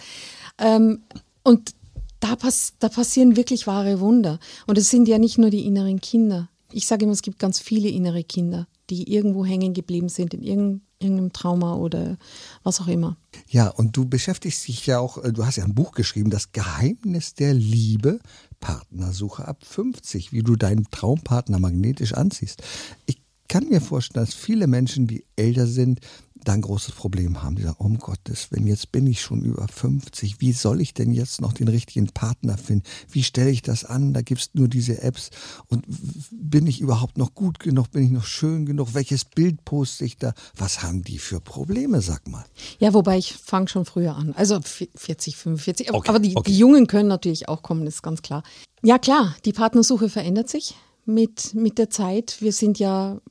Ähm, 0.58 1.04
und 1.44 1.74
da, 2.20 2.36
pass 2.36 2.74
da 2.80 2.90
passieren 2.90 3.36
wirklich 3.36 3.68
wahre 3.68 4.00
Wunder. 4.00 4.40
Und 4.66 4.78
es 4.78 4.90
sind 4.90 5.08
ja 5.08 5.20
nicht 5.20 5.38
nur 5.38 5.50
die 5.50 5.66
inneren 5.66 6.02
Kinder. 6.02 6.50
Ich 6.72 6.88
sage 6.88 7.04
immer, 7.04 7.14
es 7.14 7.22
gibt 7.22 7.38
ganz 7.38 7.60
viele 7.60 7.90
innere 7.90 8.24
Kinder, 8.24 8.68
die 8.90 9.14
irgendwo 9.14 9.46
hängen 9.46 9.74
geblieben 9.74 10.10
sind 10.10 10.34
in 10.34 10.42
irgendeinem 10.42 10.82
irgendeinem 11.04 11.34
Trauma 11.34 11.76
oder 11.76 12.18
was 12.64 12.82
auch 12.82 12.88
immer. 12.88 13.18
Ja, 13.50 13.68
und 13.68 13.96
du 13.98 14.06
beschäftigst 14.06 14.68
dich 14.68 14.86
ja 14.86 15.00
auch, 15.00 15.24
äh, 15.24 15.32
du 15.32 15.46
hast 15.46 15.58
ja 15.58 15.64
ein 15.64 15.76
Buch 15.76 15.92
geschrieben, 15.92 16.30
das 16.30 16.52
Geheimnis 16.52 17.34
der 17.34 17.54
Liebe, 17.54 18.20
Partnersuche 18.60 19.48
ab 19.48 19.66
50, 19.66 20.32
wie 20.32 20.42
du 20.42 20.56
deinen 20.56 20.90
Traumpartner 20.90 21.60
magnetisch 21.60 22.14
anziehst. 22.14 22.64
Ich 23.06 23.22
kann 23.50 23.68
mir 23.70 23.82
vorstellen, 23.82 24.26
dass 24.26 24.34
viele 24.34 24.68
Menschen, 24.68 25.06
die 25.06 25.26
älter 25.36 25.68
sind, 25.68 26.00
da 26.44 26.54
ein 26.54 26.62
großes 26.62 26.96
Problem 26.96 27.44
haben. 27.44 27.56
Die 27.56 27.64
sagen, 27.64 27.78
um 27.80 27.98
Gottes 27.98 28.52
Willen, 28.52 28.68
jetzt 28.68 28.92
bin 28.92 29.08
ich 29.08 29.22
schon 29.22 29.44
über 29.44 29.68
50. 29.68 30.42
Wie 30.42 30.54
soll 30.54 30.82
ich 30.82 30.94
denn 30.94 31.12
jetzt 31.12 31.42
noch 31.42 31.54
den 31.54 31.68
richtigen 31.68 32.08
Partner 32.08 32.58
finden? 32.58 32.84
Wie 33.10 33.24
stelle 33.24 33.50
ich 33.50 33.62
das 33.62 33.86
an? 33.86 34.14
Da 34.14 34.22
gibt 34.22 34.42
es 34.42 34.50
nur 34.54 34.68
diese 34.68 35.02
Apps. 35.02 35.30
Und 35.68 35.86
bin 36.32 36.68
ich 36.68 36.82
überhaupt 36.82 37.18
noch 37.18 37.34
gut 37.34 37.60
genug? 37.60 37.92
Bin 37.92 38.04
ich 38.04 38.12
noch 38.12 38.26
schön 38.26 38.66
genug? 38.66 38.94
Welches 38.94 39.26
Bild 39.26 39.66
poste 39.66 40.06
ich 40.06 40.18
da? 40.18 40.34
Was 40.56 40.84
haben 40.84 41.04
die 41.04 41.20
für 41.20 41.40
Probleme, 41.40 42.02
sag 42.02 42.28
mal? 42.28 42.46
Ja, 42.80 42.94
wobei 42.94 43.18
ich 43.18 43.34
fange 43.34 43.68
schon 43.68 43.86
früher 43.86 44.16
an. 44.16 44.34
Also 44.34 44.60
40, 44.62 45.36
45. 45.38 45.94
Okay, 45.94 46.10
aber 46.10 46.20
die, 46.20 46.36
okay. 46.36 46.52
die 46.52 46.58
Jungen 46.58 46.88
können 46.88 47.10
natürlich 47.10 47.48
auch 47.50 47.62
kommen, 47.62 47.88
ist 47.88 48.04
ganz 48.04 48.22
klar. 48.22 48.44
Ja, 48.82 48.98
klar, 48.98 49.36
die 49.46 49.54
Partnersuche 49.54 50.10
verändert 50.10 50.50
sich 50.50 50.76
mit, 51.06 51.54
mit 51.54 51.78
der 51.78 51.90
Zeit. 51.90 52.38
Wir 52.40 52.52
sind 52.52 52.80
ja 52.80 53.22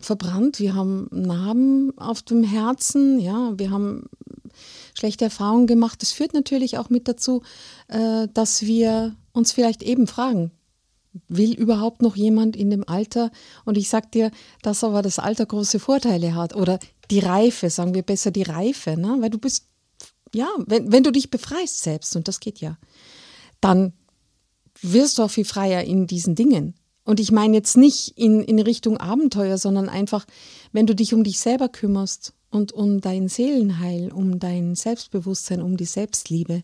verbrannt, 0.00 0.58
wir 0.58 0.74
haben 0.74 1.08
Narben 1.10 1.96
auf 1.98 2.22
dem 2.22 2.44
Herzen, 2.44 3.18
ja, 3.18 3.52
wir 3.56 3.70
haben 3.70 4.04
schlechte 4.94 5.24
Erfahrungen 5.24 5.66
gemacht. 5.66 6.02
Das 6.02 6.12
führt 6.12 6.34
natürlich 6.34 6.78
auch 6.78 6.90
mit 6.90 7.08
dazu, 7.08 7.42
äh, 7.88 8.28
dass 8.32 8.62
wir 8.62 9.16
uns 9.32 9.52
vielleicht 9.52 9.82
eben 9.82 10.06
fragen, 10.06 10.52
will 11.28 11.52
überhaupt 11.54 12.02
noch 12.02 12.16
jemand 12.16 12.56
in 12.56 12.70
dem 12.70 12.88
Alter? 12.88 13.30
Und 13.64 13.76
ich 13.76 13.88
sag 13.88 14.12
dir, 14.12 14.30
dass 14.62 14.84
aber 14.84 15.02
das 15.02 15.18
Alter 15.18 15.46
große 15.46 15.78
Vorteile 15.78 16.34
hat 16.34 16.56
oder 16.56 16.78
die 17.10 17.20
Reife, 17.20 17.70
sagen 17.70 17.94
wir 17.94 18.02
besser 18.02 18.30
die 18.30 18.42
Reife, 18.42 18.96
ne? 18.96 19.16
weil 19.20 19.30
du 19.30 19.38
bist, 19.38 19.66
ja, 20.34 20.48
wenn, 20.66 20.92
wenn 20.92 21.02
du 21.02 21.10
dich 21.10 21.30
befreist 21.30 21.82
selbst, 21.82 22.16
und 22.16 22.28
das 22.28 22.40
geht 22.40 22.60
ja, 22.60 22.78
dann 23.60 23.92
wirst 24.80 25.18
du 25.18 25.22
auch 25.22 25.30
viel 25.30 25.44
freier 25.44 25.84
in 25.84 26.06
diesen 26.06 26.34
Dingen. 26.34 26.74
Und 27.04 27.20
ich 27.20 27.32
meine 27.32 27.56
jetzt 27.56 27.76
nicht 27.76 28.16
in, 28.16 28.42
in 28.42 28.58
Richtung 28.60 28.96
Abenteuer, 28.96 29.58
sondern 29.58 29.88
einfach, 29.88 30.24
wenn 30.72 30.86
du 30.86 30.94
dich 30.94 31.14
um 31.14 31.24
dich 31.24 31.40
selber 31.40 31.68
kümmerst 31.68 32.32
und 32.50 32.72
um 32.72 33.00
dein 33.00 33.28
Seelenheil, 33.28 34.12
um 34.12 34.38
dein 34.38 34.74
Selbstbewusstsein, 34.74 35.62
um 35.62 35.76
die 35.76 35.84
Selbstliebe, 35.84 36.62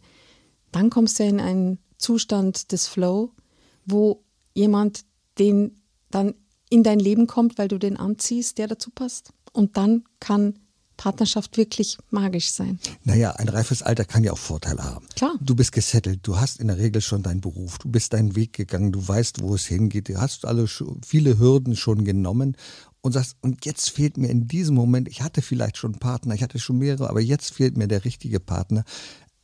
dann 0.71 0.91
kommst 0.91 1.19
du 1.19 1.25
in 1.25 1.41
einen 1.41 1.79
Zustand 1.97 2.71
des 2.73 2.87
Flow, 2.87 3.33
wo 3.85 4.23
jemand 4.55 5.05
den 5.39 5.81
dann 6.11 6.35
in 6.71 6.83
dein 6.83 7.01
Leben 7.01 7.27
kommt, 7.27 7.59
weil 7.59 7.69
du 7.69 7.79
den 7.79 7.97
anziehst, 7.97 8.59
der 8.59 8.69
dazu 8.69 8.91
passt. 8.91 9.33
Und 9.53 9.77
dann 9.77 10.05
kann 10.21 10.59
Partnerschaft 10.99 11.57
wirklich 11.57 11.97
magisch 12.11 12.51
sein. 12.51 12.79
Naja, 13.05 13.31
ein 13.31 13.49
reifes 13.49 13.83
Alter 13.83 14.05
kann 14.05 14.25
ja 14.25 14.33
auch 14.33 14.39
Vorteile 14.39 14.85
haben. 14.85 15.07
Klar. 15.17 15.37
Du 15.41 15.55
bist 15.55 15.73
gesettelt, 15.73 16.21
du 16.25 16.39
hast 16.39 16.61
in 16.61 16.67
der 16.67 16.77
Regel 16.77 17.01
schon 17.01 17.23
deinen 17.23 17.41
Beruf, 17.41 17.79
du 17.79 17.89
bist 17.89 18.13
deinen 18.13 18.37
Weg 18.37 18.53
gegangen, 18.53 18.93
du 18.93 19.07
weißt, 19.07 19.41
wo 19.41 19.55
es 19.55 19.65
hingeht, 19.65 20.11
du 20.11 20.21
hast 20.21 20.45
alle 20.45 20.67
viele 21.07 21.39
Hürden 21.39 21.77
schon 21.77 22.05
genommen 22.05 22.57
und 23.01 23.13
sagst, 23.13 23.37
und 23.41 23.65
jetzt 23.65 23.91
fehlt 23.91 24.19
mir 24.19 24.29
in 24.29 24.49
diesem 24.49 24.75
Moment, 24.75 25.09
ich 25.09 25.23
hatte 25.23 25.41
vielleicht 25.41 25.79
schon 25.79 25.93
einen 25.93 26.01
Partner, 26.01 26.35
ich 26.35 26.43
hatte 26.43 26.59
schon 26.59 26.79
mehrere, 26.79 27.09
aber 27.09 27.21
jetzt 27.21 27.55
fehlt 27.55 27.79
mir 27.79 27.89
der 27.89 28.05
richtige 28.05 28.41
Partner. 28.41 28.85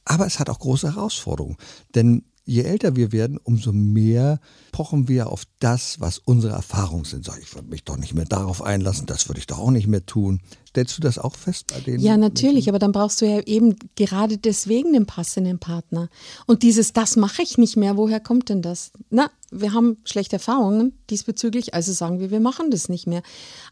Aber 0.04 0.26
es 0.26 0.38
hat 0.38 0.50
auch 0.50 0.58
große 0.58 0.94
Herausforderungen, 0.96 1.56
denn 1.94 2.24
je 2.44 2.62
älter 2.62 2.96
wir 2.96 3.12
werden, 3.12 3.38
umso 3.42 3.72
mehr 3.72 4.38
pochen 4.70 5.08
wir 5.08 5.30
auf 5.30 5.44
das, 5.60 6.00
was 6.00 6.18
unsere 6.18 6.52
Erfahrungen 6.52 7.04
sind. 7.04 7.24
Sag, 7.24 7.40
ich 7.40 7.54
würde 7.54 7.68
mich 7.68 7.84
doch 7.84 7.96
nicht 7.96 8.14
mehr 8.14 8.26
darauf 8.26 8.62
einlassen, 8.62 9.06
das 9.06 9.28
würde 9.28 9.38
ich 9.38 9.46
doch 9.46 9.58
auch 9.58 9.70
nicht 9.70 9.86
mehr 9.86 10.04
tun. 10.04 10.40
Stellst 10.68 10.98
du 10.98 11.02
das 11.02 11.18
auch 11.18 11.36
fest 11.36 11.66
bei 11.72 11.80
denen? 11.80 12.00
Ja, 12.00 12.16
natürlich, 12.16 12.54
Menschen? 12.54 12.68
aber 12.70 12.78
dann 12.80 12.92
brauchst 12.92 13.20
du 13.20 13.26
ja 13.26 13.40
eben 13.40 13.76
gerade 13.94 14.36
deswegen 14.36 14.92
den 14.92 15.06
passenden 15.06 15.58
Partner. 15.58 16.08
Und 16.46 16.62
dieses, 16.62 16.92
das 16.92 17.16
mache 17.16 17.42
ich 17.42 17.56
nicht 17.56 17.76
mehr, 17.76 17.96
woher 17.96 18.20
kommt 18.20 18.48
denn 18.48 18.60
das? 18.60 18.90
Na, 19.10 19.30
wir 19.52 19.72
haben 19.72 19.98
schlechte 20.04 20.36
Erfahrungen 20.36 20.92
diesbezüglich, 21.10 21.74
also 21.74 21.92
sagen 21.92 22.18
wir, 22.18 22.32
wir 22.32 22.40
machen 22.40 22.70
das 22.72 22.88
nicht 22.88 23.06
mehr. 23.06 23.22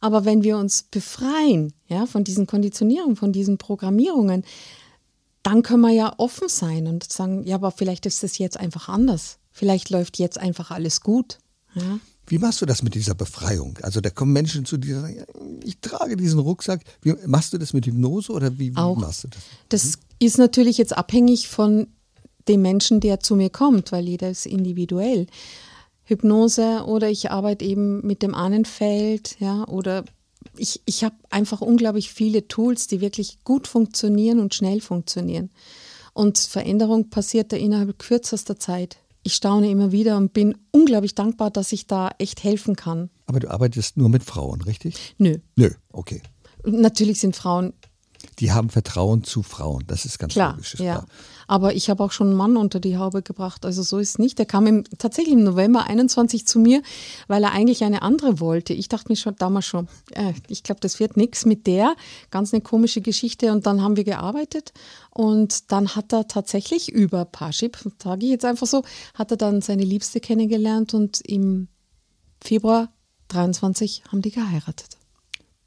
Aber 0.00 0.24
wenn 0.24 0.44
wir 0.44 0.56
uns 0.56 0.84
befreien, 0.84 1.72
ja, 1.88 2.06
von 2.06 2.22
diesen 2.22 2.46
Konditionierungen, 2.46 3.16
von 3.16 3.32
diesen 3.32 3.58
Programmierungen, 3.58 4.44
dann 5.42 5.62
können 5.62 5.82
wir 5.82 5.92
ja 5.92 6.14
offen 6.18 6.48
sein 6.48 6.86
und 6.86 7.10
sagen, 7.10 7.44
ja, 7.44 7.56
aber 7.56 7.70
vielleicht 7.70 8.06
ist 8.06 8.22
es 8.22 8.38
jetzt 8.38 8.58
einfach 8.58 8.88
anders. 8.88 9.38
Vielleicht 9.50 9.90
läuft 9.90 10.18
jetzt 10.18 10.38
einfach 10.38 10.70
alles 10.70 11.00
gut. 11.00 11.38
Ja? 11.74 11.98
Wie 12.26 12.38
machst 12.38 12.62
du 12.62 12.66
das 12.66 12.82
mit 12.82 12.94
dieser 12.94 13.14
Befreiung? 13.14 13.78
Also 13.82 14.00
da 14.00 14.10
kommen 14.10 14.32
Menschen 14.32 14.64
zu 14.64 14.76
dir, 14.76 15.00
sagen, 15.00 15.24
ich 15.64 15.80
trage 15.80 16.16
diesen 16.16 16.38
Rucksack. 16.38 16.82
Wie, 17.02 17.14
machst 17.26 17.52
du 17.52 17.58
das 17.58 17.72
mit 17.72 17.86
Hypnose 17.86 18.32
oder 18.32 18.58
wie, 18.58 18.72
wie 18.72 18.78
Auch. 18.78 18.96
machst 18.96 19.24
du 19.24 19.28
das? 19.28 19.42
Das 19.68 19.84
mhm. 19.84 20.02
ist 20.20 20.38
natürlich 20.38 20.78
jetzt 20.78 20.96
abhängig 20.96 21.48
von 21.48 21.88
dem 22.48 22.62
Menschen, 22.62 23.00
der 23.00 23.20
zu 23.20 23.36
mir 23.36 23.50
kommt, 23.50 23.92
weil 23.92 24.08
jeder 24.08 24.30
ist 24.30 24.46
individuell. 24.46 25.26
Hypnose 26.04 26.84
oder 26.86 27.10
ich 27.10 27.30
arbeite 27.30 27.64
eben 27.64 28.04
mit 28.06 28.22
dem 28.22 28.34
Ahnenfeld, 28.34 29.36
ja, 29.38 29.66
oder 29.68 30.04
ich, 30.56 30.82
ich 30.84 31.04
habe 31.04 31.14
einfach 31.30 31.60
unglaublich 31.60 32.12
viele 32.12 32.48
Tools, 32.48 32.86
die 32.86 33.00
wirklich 33.00 33.38
gut 33.44 33.66
funktionieren 33.66 34.40
und 34.40 34.54
schnell 34.54 34.80
funktionieren. 34.80 35.50
Und 36.12 36.38
Veränderung 36.38 37.10
passiert 37.10 37.52
da 37.52 37.56
innerhalb 37.56 37.98
kürzester 37.98 38.58
Zeit. 38.58 38.98
Ich 39.22 39.34
staune 39.34 39.70
immer 39.70 39.92
wieder 39.92 40.16
und 40.16 40.32
bin 40.32 40.58
unglaublich 40.72 41.14
dankbar, 41.14 41.50
dass 41.50 41.72
ich 41.72 41.86
da 41.86 42.10
echt 42.18 42.42
helfen 42.44 42.76
kann. 42.76 43.08
Aber 43.26 43.40
du 43.40 43.50
arbeitest 43.50 43.96
nur 43.96 44.08
mit 44.08 44.24
Frauen, 44.24 44.60
richtig? 44.62 45.14
Nö. 45.18 45.38
Nö, 45.56 45.70
okay. 45.92 46.22
Natürlich 46.64 47.20
sind 47.20 47.34
Frauen 47.36 47.72
die 48.38 48.52
haben 48.52 48.70
Vertrauen 48.70 49.24
zu 49.24 49.42
Frauen. 49.42 49.84
Das 49.86 50.04
ist 50.04 50.18
ganz 50.18 50.32
klar, 50.32 50.52
logisch. 50.52 50.74
Ja. 50.78 50.94
Klar. 50.94 51.06
Aber 51.52 51.74
ich 51.74 51.90
habe 51.90 52.02
auch 52.02 52.12
schon 52.12 52.28
einen 52.28 52.36
Mann 52.36 52.56
unter 52.56 52.80
die 52.80 52.96
Haube 52.96 53.20
gebracht. 53.20 53.66
Also 53.66 53.82
so 53.82 53.98
ist 53.98 54.08
es 54.08 54.18
nicht. 54.18 54.38
Der 54.38 54.46
kam 54.46 54.66
im, 54.66 54.84
tatsächlich 54.96 55.34
im 55.34 55.44
November 55.44 55.84
21 55.84 56.46
zu 56.46 56.58
mir, 56.58 56.80
weil 57.28 57.44
er 57.44 57.52
eigentlich 57.52 57.84
eine 57.84 58.00
andere 58.00 58.40
wollte. 58.40 58.72
Ich 58.72 58.88
dachte 58.88 59.12
mir 59.12 59.16
schon 59.16 59.36
damals 59.36 59.66
schon, 59.66 59.86
äh, 60.12 60.32
ich 60.48 60.62
glaube, 60.62 60.80
das 60.80 60.98
wird 60.98 61.18
nichts 61.18 61.44
mit 61.44 61.66
der. 61.66 61.94
Ganz 62.30 62.54
eine 62.54 62.62
komische 62.62 63.02
Geschichte. 63.02 63.52
Und 63.52 63.66
dann 63.66 63.82
haben 63.82 63.98
wir 63.98 64.04
gearbeitet. 64.04 64.72
Und 65.10 65.70
dann 65.70 65.94
hat 65.94 66.14
er 66.14 66.26
tatsächlich 66.26 66.90
über 66.90 67.26
Parship, 67.26 67.76
sage 68.02 68.24
ich 68.24 68.30
jetzt 68.30 68.46
einfach 68.46 68.66
so, 68.66 68.82
hat 69.12 69.30
er 69.30 69.36
dann 69.36 69.60
seine 69.60 69.84
Liebste 69.84 70.20
kennengelernt 70.20 70.94
und 70.94 71.20
im 71.20 71.68
Februar 72.40 72.94
23 73.28 74.04
haben 74.10 74.22
die 74.22 74.30
geheiratet. 74.30 75.01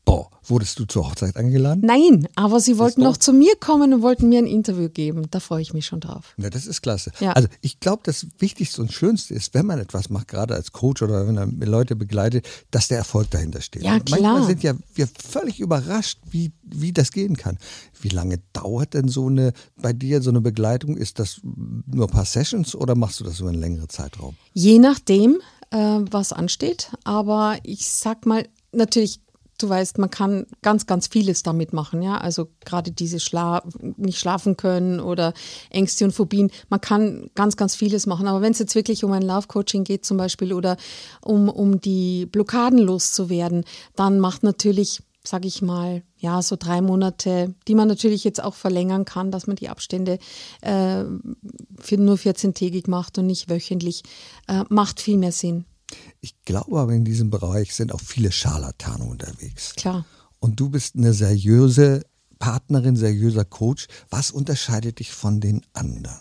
Oh, 0.07 0.25
wurdest 0.43 0.77
du 0.77 0.85
zur 0.85 1.07
Hochzeit 1.07 1.35
eingeladen? 1.35 1.81
Nein, 1.83 2.27
aber 2.35 2.59
sie 2.59 2.77
wollten 2.77 3.01
noch 3.01 3.17
zu 3.17 3.33
mir 3.33 3.55
kommen 3.55 3.93
und 3.93 4.01
wollten 4.03 4.29
mir 4.29 4.39
ein 4.39 4.45
Interview 4.45 4.89
geben. 4.89 5.27
Da 5.31 5.39
freue 5.39 5.61
ich 5.61 5.73
mich 5.73 5.87
schon 5.87 5.99
drauf. 5.99 6.35
Ja, 6.37 6.51
das 6.51 6.67
ist 6.67 6.81
klasse. 6.81 7.11
Ja. 7.19 7.31
Also 7.31 7.47
ich 7.61 7.79
glaube, 7.79 8.01
das 8.05 8.27
Wichtigste 8.37 8.81
und 8.81 8.93
Schönste 8.93 9.33
ist, 9.33 9.55
wenn 9.55 9.65
man 9.65 9.79
etwas 9.79 10.09
macht, 10.09 10.27
gerade 10.27 10.53
als 10.53 10.71
Coach 10.71 11.01
oder 11.01 11.27
wenn 11.27 11.35
man 11.35 11.57
Leute 11.59 11.95
begleitet, 11.95 12.47
dass 12.69 12.87
der 12.87 12.99
Erfolg 12.99 13.31
dahinter 13.31 13.61
steht. 13.61 13.83
Ja, 13.83 13.99
klar. 13.99 14.21
Manchmal 14.21 14.47
sind 14.47 14.61
ja 14.63 14.73
wir 14.93 15.07
völlig 15.07 15.59
überrascht, 15.59 16.19
wie, 16.29 16.51
wie 16.63 16.93
das 16.93 17.11
gehen 17.11 17.35
kann. 17.35 17.57
Wie 17.99 18.09
lange 18.09 18.39
dauert 18.53 18.93
denn 18.93 19.07
so 19.07 19.27
eine, 19.27 19.53
bei 19.75 19.93
dir 19.93 20.21
so 20.21 20.29
eine 20.29 20.41
Begleitung? 20.41 20.97
Ist 20.97 21.17
das 21.17 21.41
nur 21.43 22.05
ein 22.05 22.11
paar 22.11 22.25
Sessions 22.25 22.75
oder 22.75 22.93
machst 22.93 23.19
du 23.19 23.23
das 23.23 23.39
über 23.39 23.49
einen 23.49 23.59
längeren 23.59 23.89
Zeitraum? 23.89 24.35
Je 24.53 24.77
nachdem, 24.77 25.39
äh, 25.71 25.77
was 25.77 26.31
ansteht. 26.31 26.91
Aber 27.03 27.57
ich 27.63 27.89
sag 27.89 28.25
mal, 28.25 28.47
natürlich 28.71 29.21
du 29.57 29.69
weißt, 29.69 29.97
man 29.97 30.09
kann 30.09 30.45
ganz, 30.61 30.85
ganz 30.85 31.07
vieles 31.07 31.43
damit 31.43 31.73
machen, 31.73 32.01
ja. 32.01 32.17
Also 32.17 32.49
gerade 32.63 32.91
diese 32.91 33.19
Schla 33.19 33.63
nicht 33.97 34.19
schlafen 34.19 34.57
können 34.57 34.99
oder 34.99 35.33
Ängste 35.69 36.05
und 36.05 36.11
Phobien. 36.11 36.51
Man 36.69 36.81
kann 36.81 37.29
ganz, 37.35 37.57
ganz 37.57 37.75
vieles 37.75 38.05
machen. 38.05 38.27
Aber 38.27 38.41
wenn 38.41 38.51
es 38.51 38.59
jetzt 38.59 38.75
wirklich 38.75 39.03
um 39.03 39.11
ein 39.11 39.21
Love-Coaching 39.21 39.83
geht 39.83 40.05
zum 40.05 40.17
Beispiel 40.17 40.53
oder 40.53 40.77
um, 41.21 41.49
um 41.49 41.79
die 41.79 42.25
Blockaden 42.25 42.79
loszuwerden, 42.79 43.63
dann 43.95 44.19
macht 44.19 44.43
natürlich, 44.43 45.01
sage 45.23 45.47
ich 45.47 45.61
mal, 45.61 46.03
ja, 46.17 46.41
so 46.41 46.55
drei 46.57 46.81
Monate, 46.81 47.53
die 47.67 47.75
man 47.75 47.87
natürlich 47.87 48.23
jetzt 48.23 48.43
auch 48.43 48.55
verlängern 48.55 49.05
kann, 49.05 49.31
dass 49.31 49.47
man 49.47 49.55
die 49.55 49.69
Abstände 49.69 50.19
äh, 50.61 51.03
für 51.79 51.97
nur 51.97 52.15
14-tägig 52.15 52.89
macht 52.89 53.17
und 53.17 53.27
nicht 53.27 53.49
wöchentlich, 53.49 54.03
äh, 54.47 54.63
macht 54.69 54.99
viel 54.99 55.17
mehr 55.17 55.31
Sinn. 55.31 55.65
Ich 56.21 56.35
glaube 56.45 56.79
aber, 56.79 56.93
in 56.93 57.05
diesem 57.05 57.29
Bereich 57.29 57.75
sind 57.75 57.93
auch 57.93 58.01
viele 58.01 58.31
Scharlatane 58.31 59.03
unterwegs. 59.03 59.75
Klar. 59.75 60.05
Und 60.39 60.59
du 60.59 60.69
bist 60.69 60.95
eine 60.95 61.13
seriöse 61.13 62.01
Partnerin, 62.39 62.95
seriöser 62.95 63.45
Coach. 63.45 63.87
Was 64.09 64.31
unterscheidet 64.31 64.99
dich 64.99 65.11
von 65.11 65.39
den 65.39 65.61
anderen? 65.73 66.19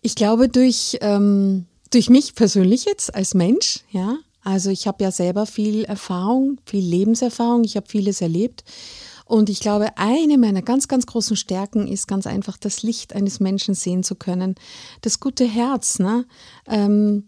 Ich 0.00 0.14
glaube, 0.14 0.48
durch, 0.48 0.98
ähm, 1.00 1.66
durch 1.90 2.10
mich 2.10 2.34
persönlich 2.34 2.84
jetzt 2.84 3.14
als 3.14 3.34
Mensch, 3.34 3.80
ja. 3.90 4.18
Also 4.44 4.70
ich 4.70 4.88
habe 4.88 5.04
ja 5.04 5.12
selber 5.12 5.46
viel 5.46 5.84
Erfahrung, 5.84 6.60
viel 6.66 6.84
Lebenserfahrung, 6.84 7.62
ich 7.62 7.76
habe 7.76 7.86
vieles 7.88 8.20
erlebt. 8.20 8.64
Und 9.24 9.48
ich 9.48 9.60
glaube, 9.60 9.96
eine 9.96 10.36
meiner 10.36 10.62
ganz, 10.62 10.88
ganz 10.88 11.06
großen 11.06 11.36
Stärken 11.36 11.86
ist 11.86 12.08
ganz 12.08 12.26
einfach 12.26 12.56
das 12.56 12.82
Licht 12.82 13.14
eines 13.14 13.40
Menschen 13.40 13.74
sehen 13.74 14.02
zu 14.02 14.16
können. 14.16 14.56
Das 15.00 15.20
gute 15.20 15.44
Herz, 15.44 16.00
ne? 16.00 16.26
Ähm, 16.66 17.24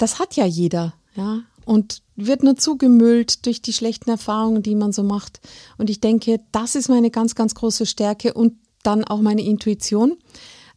das 0.00 0.18
hat 0.18 0.36
ja 0.36 0.46
jeder. 0.46 0.94
Ja, 1.14 1.42
und 1.64 2.02
wird 2.16 2.42
nur 2.42 2.56
zugemüllt 2.56 3.46
durch 3.46 3.62
die 3.62 3.72
schlechten 3.72 4.10
Erfahrungen, 4.10 4.62
die 4.62 4.74
man 4.74 4.92
so 4.92 5.02
macht. 5.02 5.40
Und 5.78 5.90
ich 5.90 6.00
denke, 6.00 6.40
das 6.52 6.74
ist 6.74 6.88
meine 6.88 7.10
ganz, 7.10 7.34
ganz 7.34 7.54
große 7.54 7.86
Stärke 7.86 8.34
und 8.34 8.54
dann 8.82 9.04
auch 9.04 9.20
meine 9.20 9.42
Intuition, 9.42 10.16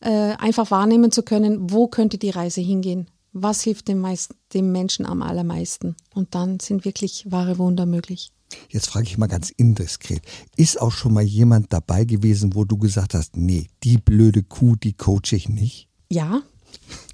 äh, 0.01 0.35
einfach 0.37 0.71
wahrnehmen 0.71 1.11
zu 1.11 1.23
können, 1.23 1.71
wo 1.71 1.87
könnte 1.87 2.17
die 2.17 2.29
Reise 2.29 2.61
hingehen. 2.61 3.09
Was 3.31 3.63
hilft 3.63 3.87
dem, 3.87 3.99
meisten, 3.99 4.35
dem 4.53 4.71
Menschen 4.71 5.05
am 5.05 5.21
allermeisten? 5.21 5.95
Und 6.13 6.35
dann 6.35 6.59
sind 6.59 6.85
wirklich 6.85 7.25
wahre 7.31 7.57
Wunder 7.57 7.85
möglich. 7.85 8.31
Jetzt 8.69 8.87
frage 8.87 9.07
ich 9.07 9.17
mal 9.17 9.25
ganz 9.25 9.49
indiskret. 9.49 10.21
Ist 10.57 10.79
auch 10.79 10.91
schon 10.91 11.13
mal 11.13 11.23
jemand 11.23 11.73
dabei 11.73 12.05
gewesen, 12.05 12.53
wo 12.53 12.65
du 12.65 12.77
gesagt 12.77 13.15
hast, 13.15 13.35
nee, 13.35 13.67
die 13.83 13.97
blöde 13.97 14.43
Kuh, 14.43 14.75
die 14.75 14.93
coache 14.93 15.35
ich 15.35 15.49
nicht? 15.49 15.87
Ja. 16.11 16.43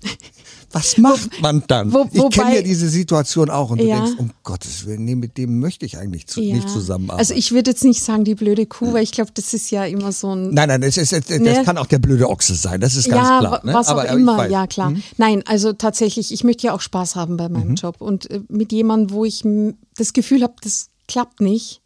Was 0.71 0.97
macht 0.97 1.41
man 1.41 1.63
dann? 1.67 1.91
Wo, 1.91 2.07
ich 2.11 2.29
kenne 2.29 2.55
ja 2.55 2.61
diese 2.61 2.89
Situation 2.89 3.49
auch 3.49 3.71
und 3.71 3.81
du 3.81 3.85
ja. 3.85 3.97
denkst, 3.97 4.19
um 4.19 4.31
Gottes 4.43 4.85
Willen, 4.85 5.05
nee, 5.05 5.15
mit 5.15 5.37
dem 5.37 5.59
möchte 5.59 5.85
ich 5.85 5.97
eigentlich 5.97 6.27
zu, 6.27 6.41
ja. 6.41 6.55
nicht 6.55 6.69
zusammenarbeiten. 6.69 7.19
Also 7.19 7.33
ich 7.33 7.51
würde 7.51 7.71
jetzt 7.71 7.83
nicht 7.83 8.03
sagen, 8.03 8.23
die 8.23 8.35
blöde 8.35 8.65
Kuh, 8.65 8.93
weil 8.93 9.03
ich 9.03 9.11
glaube, 9.11 9.31
das 9.33 9.53
ist 9.53 9.71
ja 9.71 9.85
immer 9.85 10.11
so 10.11 10.35
ein... 10.35 10.53
Nein, 10.53 10.67
nein, 10.67 10.81
das, 10.81 10.97
ist, 10.97 11.11
das, 11.11 11.29
ne? 11.29 11.63
kann 11.65 11.77
auch 11.77 11.87
der 11.87 11.99
blöde 11.99 12.29
Ochse 12.29 12.55
sein, 12.55 12.81
das 12.81 12.95
ist 12.95 13.09
ganz 13.09 13.27
ja, 13.27 13.39
klar. 13.39 13.61
Ne? 13.65 13.73
was 13.73 13.87
auch 13.87 13.93
aber, 13.93 14.09
immer, 14.09 14.47
ja 14.47 14.67
klar. 14.67 14.91
Mhm. 14.91 15.03
Nein, 15.17 15.43
also 15.47 15.73
tatsächlich, 15.73 16.31
ich 16.31 16.43
möchte 16.43 16.67
ja 16.67 16.73
auch 16.73 16.81
Spaß 16.81 17.15
haben 17.15 17.37
bei 17.37 17.49
meinem 17.49 17.69
mhm. 17.69 17.75
Job 17.75 17.99
und 17.99 18.29
äh, 18.29 18.41
mit 18.47 18.71
jemandem, 18.71 19.15
wo 19.15 19.25
ich 19.25 19.43
das 19.97 20.13
Gefühl 20.13 20.43
habe, 20.43 20.53
das 20.61 20.89
klappt 21.07 21.41
nicht, 21.41 21.81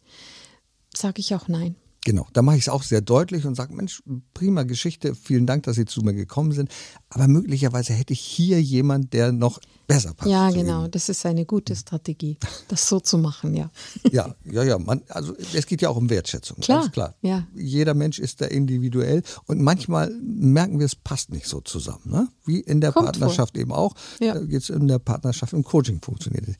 sage 0.94 1.20
ich 1.20 1.34
auch 1.34 1.48
nein. 1.48 1.76
Genau, 2.04 2.26
da 2.34 2.42
mache 2.42 2.56
ich 2.56 2.62
es 2.62 2.68
auch 2.68 2.82
sehr 2.82 3.00
deutlich 3.00 3.46
und 3.46 3.54
sage, 3.54 3.74
Mensch, 3.74 4.02
prima 4.34 4.64
Geschichte, 4.64 5.14
vielen 5.14 5.46
Dank, 5.46 5.62
dass 5.62 5.76
Sie 5.76 5.86
zu 5.86 6.02
mir 6.02 6.12
gekommen 6.12 6.52
sind. 6.52 6.70
Aber 7.08 7.28
möglicherweise 7.28 7.94
hätte 7.94 8.12
ich 8.12 8.20
hier 8.20 8.60
jemand, 8.60 9.14
der 9.14 9.32
noch 9.32 9.58
besser 9.86 10.12
passt. 10.12 10.30
Ja, 10.30 10.50
genau, 10.50 10.86
das 10.86 11.08
ist 11.08 11.24
eine 11.24 11.46
gute 11.46 11.74
Strategie, 11.74 12.38
das 12.68 12.88
so 12.88 13.00
zu 13.00 13.16
machen, 13.16 13.54
ja. 13.54 13.70
Ja, 14.10 14.34
ja, 14.44 14.62
ja. 14.62 14.78
Man, 14.78 15.02
also 15.08 15.34
es 15.54 15.66
geht 15.66 15.80
ja 15.82 15.88
auch 15.88 15.96
um 15.96 16.10
Wertschätzung, 16.10 16.58
klar, 16.58 16.80
ganz 16.80 16.92
klar. 16.92 17.14
Ja. 17.22 17.46
Jeder 17.54 17.94
Mensch 17.94 18.18
ist 18.18 18.40
da 18.40 18.46
individuell 18.46 19.22
und 19.46 19.60
manchmal 19.62 20.10
merken 20.20 20.78
wir, 20.78 20.86
es 20.86 20.94
passt 20.96 21.30
nicht 21.30 21.46
so 21.46 21.60
zusammen. 21.60 22.02
Ne? 22.04 22.28
Wie 22.44 22.60
in 22.60 22.80
der 22.80 22.92
Kommt 22.92 23.06
Partnerschaft 23.06 23.54
vor. 23.54 23.62
eben 23.62 23.72
auch. 23.72 23.94
Ja. 24.20 24.38
Jetzt 24.42 24.68
in 24.68 24.88
der 24.88 24.98
Partnerschaft 24.98 25.52
im 25.52 25.64
Coaching 25.64 26.00
funktioniert 26.02 26.48
es. 26.48 26.56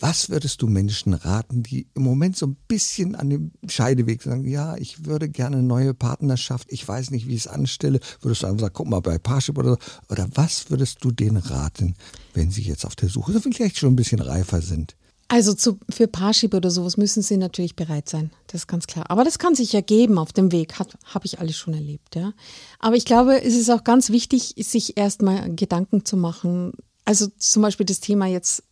Was 0.00 0.28
würdest 0.28 0.60
du 0.60 0.66
Menschen 0.66 1.14
raten, 1.14 1.62
die 1.62 1.86
im 1.94 2.02
Moment 2.02 2.36
so 2.36 2.46
ein 2.46 2.56
bisschen 2.68 3.14
an 3.14 3.30
dem 3.30 3.52
Scheideweg 3.68 4.22
sagen, 4.22 4.44
ja, 4.44 4.76
ich 4.76 5.06
würde 5.06 5.28
gerne 5.28 5.58
eine 5.58 5.66
neue 5.66 5.94
Partnerschaft, 5.94 6.66
ich 6.70 6.86
weiß 6.86 7.10
nicht, 7.10 7.28
wie 7.28 7.34
ich 7.34 7.42
es 7.42 7.46
anstelle, 7.46 8.00
würdest 8.20 8.42
du 8.42 8.46
einfach 8.46 8.62
sagen, 8.62 8.74
guck 8.74 8.88
mal 8.88 9.00
bei 9.00 9.18
Parship 9.18 9.56
oder 9.56 9.70
so, 9.70 9.78
oder 10.08 10.28
was 10.34 10.70
würdest 10.70 10.98
du 11.02 11.10
denen 11.10 11.36
raten, 11.36 11.94
wenn 12.32 12.50
sie 12.50 12.62
jetzt 12.62 12.84
auf 12.84 12.96
der 12.96 13.08
Suche 13.08 13.32
sind, 13.32 13.54
vielleicht 13.54 13.78
schon 13.78 13.92
ein 13.92 13.96
bisschen 13.96 14.20
reifer 14.20 14.60
sind? 14.60 14.96
Also 15.28 15.54
zu, 15.54 15.78
für 15.88 16.06
Parship 16.06 16.54
oder 16.54 16.70
sowas 16.70 16.96
müssen 16.96 17.22
sie 17.22 17.36
natürlich 17.36 17.76
bereit 17.76 18.08
sein, 18.08 18.30
das 18.48 18.62
ist 18.62 18.66
ganz 18.66 18.86
klar. 18.86 19.10
Aber 19.10 19.24
das 19.24 19.38
kann 19.38 19.54
sich 19.54 19.74
ergeben 19.74 20.18
auf 20.18 20.32
dem 20.32 20.52
Weg, 20.52 20.78
habe 20.78 21.24
ich 21.26 21.40
alles 21.40 21.56
schon 21.56 21.72
erlebt. 21.72 22.14
Ja. 22.14 22.34
Aber 22.78 22.96
ich 22.96 23.04
glaube, 23.04 23.42
es 23.42 23.54
ist 23.54 23.70
auch 23.70 23.84
ganz 23.84 24.10
wichtig, 24.10 24.54
sich 24.58 24.96
erstmal 24.96 25.54
Gedanken 25.54 26.04
zu 26.04 26.16
machen. 26.16 26.72
Also 27.04 27.28
zum 27.38 27.62
Beispiel 27.62 27.86
das 27.86 28.00
Thema 28.00 28.26
jetzt 28.26 28.62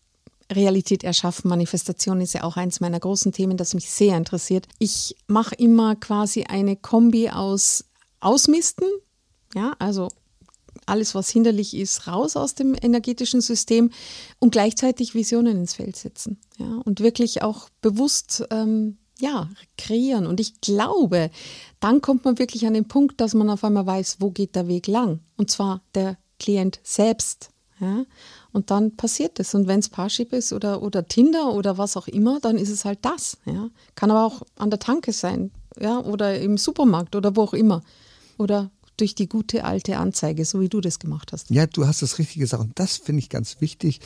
Realität 0.56 1.04
erschaffen, 1.04 1.48
Manifestation 1.48 2.20
ist 2.20 2.34
ja 2.34 2.44
auch 2.44 2.56
eins 2.56 2.80
meiner 2.80 3.00
großen 3.00 3.32
Themen, 3.32 3.56
das 3.56 3.74
mich 3.74 3.90
sehr 3.90 4.16
interessiert. 4.16 4.66
Ich 4.78 5.16
mache 5.26 5.54
immer 5.54 5.96
quasi 5.96 6.44
eine 6.44 6.76
Kombi 6.76 7.30
aus 7.30 7.84
Ausmisten, 8.20 8.86
ja, 9.54 9.74
also 9.78 10.08
alles, 10.86 11.14
was 11.14 11.28
hinderlich 11.28 11.76
ist, 11.76 12.06
raus 12.06 12.36
aus 12.36 12.54
dem 12.54 12.74
energetischen 12.80 13.40
System 13.40 13.90
und 14.38 14.52
gleichzeitig 14.52 15.14
Visionen 15.14 15.56
ins 15.58 15.74
Feld 15.74 15.96
setzen. 15.96 16.40
Ja, 16.58 16.80
und 16.84 17.00
wirklich 17.00 17.42
auch 17.42 17.68
bewusst 17.80 18.44
ähm, 18.50 18.98
ja, 19.18 19.48
kreieren. 19.78 20.26
Und 20.26 20.40
ich 20.40 20.60
glaube, 20.60 21.30
dann 21.80 22.00
kommt 22.00 22.24
man 22.24 22.38
wirklich 22.38 22.66
an 22.66 22.74
den 22.74 22.88
Punkt, 22.88 23.20
dass 23.20 23.34
man 23.34 23.50
auf 23.50 23.64
einmal 23.64 23.86
weiß, 23.86 24.16
wo 24.20 24.30
geht 24.30 24.56
der 24.56 24.68
Weg 24.68 24.86
lang. 24.86 25.20
Und 25.36 25.50
zwar 25.50 25.82
der 25.94 26.18
Klient 26.38 26.80
selbst. 26.82 27.50
Ja? 27.80 28.04
Und 28.52 28.70
dann 28.70 28.96
passiert 28.96 29.40
es. 29.40 29.54
Und 29.54 29.66
wenn 29.66 29.80
es 29.80 29.88
Parship 29.88 30.32
ist 30.32 30.52
oder, 30.52 30.82
oder 30.82 31.08
Tinder 31.08 31.52
oder 31.52 31.78
was 31.78 31.96
auch 31.96 32.06
immer, 32.08 32.38
dann 32.40 32.56
ist 32.56 32.68
es 32.68 32.84
halt 32.84 32.98
das. 33.02 33.38
Ja? 33.46 33.70
Kann 33.94 34.10
aber 34.10 34.24
auch 34.26 34.42
an 34.56 34.70
der 34.70 34.78
Tanke 34.78 35.12
sein 35.12 35.50
ja? 35.80 35.98
oder 36.00 36.38
im 36.38 36.58
Supermarkt 36.58 37.16
oder 37.16 37.34
wo 37.34 37.42
auch 37.42 37.54
immer. 37.54 37.82
Oder 38.38 38.70
durch 38.98 39.14
die 39.14 39.28
gute 39.28 39.64
alte 39.64 39.96
Anzeige, 39.96 40.44
so 40.44 40.60
wie 40.60 40.68
du 40.68 40.80
das 40.80 40.98
gemacht 40.98 41.32
hast. 41.32 41.50
Ja, 41.50 41.66
du 41.66 41.86
hast 41.86 42.02
das 42.02 42.18
richtig 42.18 42.38
gesagt. 42.38 42.62
Und 42.62 42.78
das 42.78 42.98
finde 42.98 43.20
ich 43.20 43.30
ganz 43.30 43.60
wichtig 43.60 44.00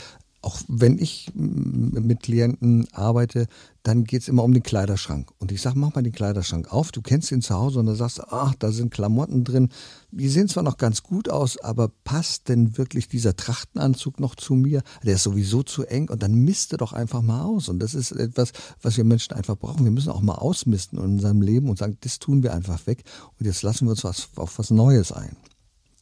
auch 0.47 0.61
wenn 0.69 0.97
ich 0.97 1.33
mit 1.35 2.23
Klienten 2.23 2.87
arbeite, 2.93 3.49
dann 3.83 4.05
geht 4.05 4.23
es 4.23 4.29
immer 4.29 4.45
um 4.45 4.53
den 4.53 4.63
Kleiderschrank. 4.63 5.33
Und 5.41 5.51
ich 5.51 5.61
sage, 5.61 5.77
mach 5.77 5.93
mal 5.97 6.03
den 6.03 6.13
Kleiderschrank 6.13 6.73
auf. 6.73 6.93
Du 6.93 7.03
kennst 7.03 7.33
ihn 7.33 7.43
zu 7.43 7.55
Hause 7.57 7.81
und 7.81 7.87
dann 7.87 7.97
sagst 7.97 8.23
ach, 8.31 8.55
da 8.57 8.71
sind 8.71 8.93
Klamotten 8.93 9.43
drin. 9.43 9.71
Die 10.13 10.29
sehen 10.29 10.47
zwar 10.47 10.63
noch 10.63 10.77
ganz 10.77 11.03
gut 11.03 11.29
aus, 11.29 11.59
aber 11.59 11.91
passt 12.05 12.49
denn 12.49 12.79
wirklich 12.79 13.09
dieser 13.09 13.35
Trachtenanzug 13.35 14.21
noch 14.21 14.37
zu 14.37 14.55
mir? 14.55 14.85
Der 15.03 15.17
ist 15.17 15.25
sowieso 15.25 15.65
zu 15.65 15.83
eng 15.83 16.11
und 16.11 16.23
dann 16.23 16.37
misste 16.37 16.77
doch 16.77 16.93
einfach 16.93 17.23
mal 17.23 17.43
aus. 17.43 17.69
Und 17.69 17.81
das 17.81 17.95
ist 17.95 18.13
etwas, 18.13 18.53
was 18.81 18.97
wir 18.97 19.05
Menschen 19.05 19.33
einfach 19.33 19.57
brauchen. 19.57 19.83
Wir 19.83 19.91
müssen 19.91 20.11
auch 20.11 20.23
mal 20.23 20.37
ausmisten 20.37 21.01
in 21.01 21.05
unserem 21.05 21.43
Leben 21.43 21.69
und 21.69 21.79
sagen, 21.79 21.99
das 22.03 22.21
tun 22.21 22.45
wir 22.45 22.55
einfach 22.55 22.87
weg. 22.87 23.03
Und 23.41 23.47
jetzt 23.47 23.63
lassen 23.63 23.87
wir 23.87 23.91
uns 23.91 24.05
was, 24.05 24.29
auf 24.37 24.61
was 24.61 24.71
Neues 24.71 25.11
ein. 25.11 25.37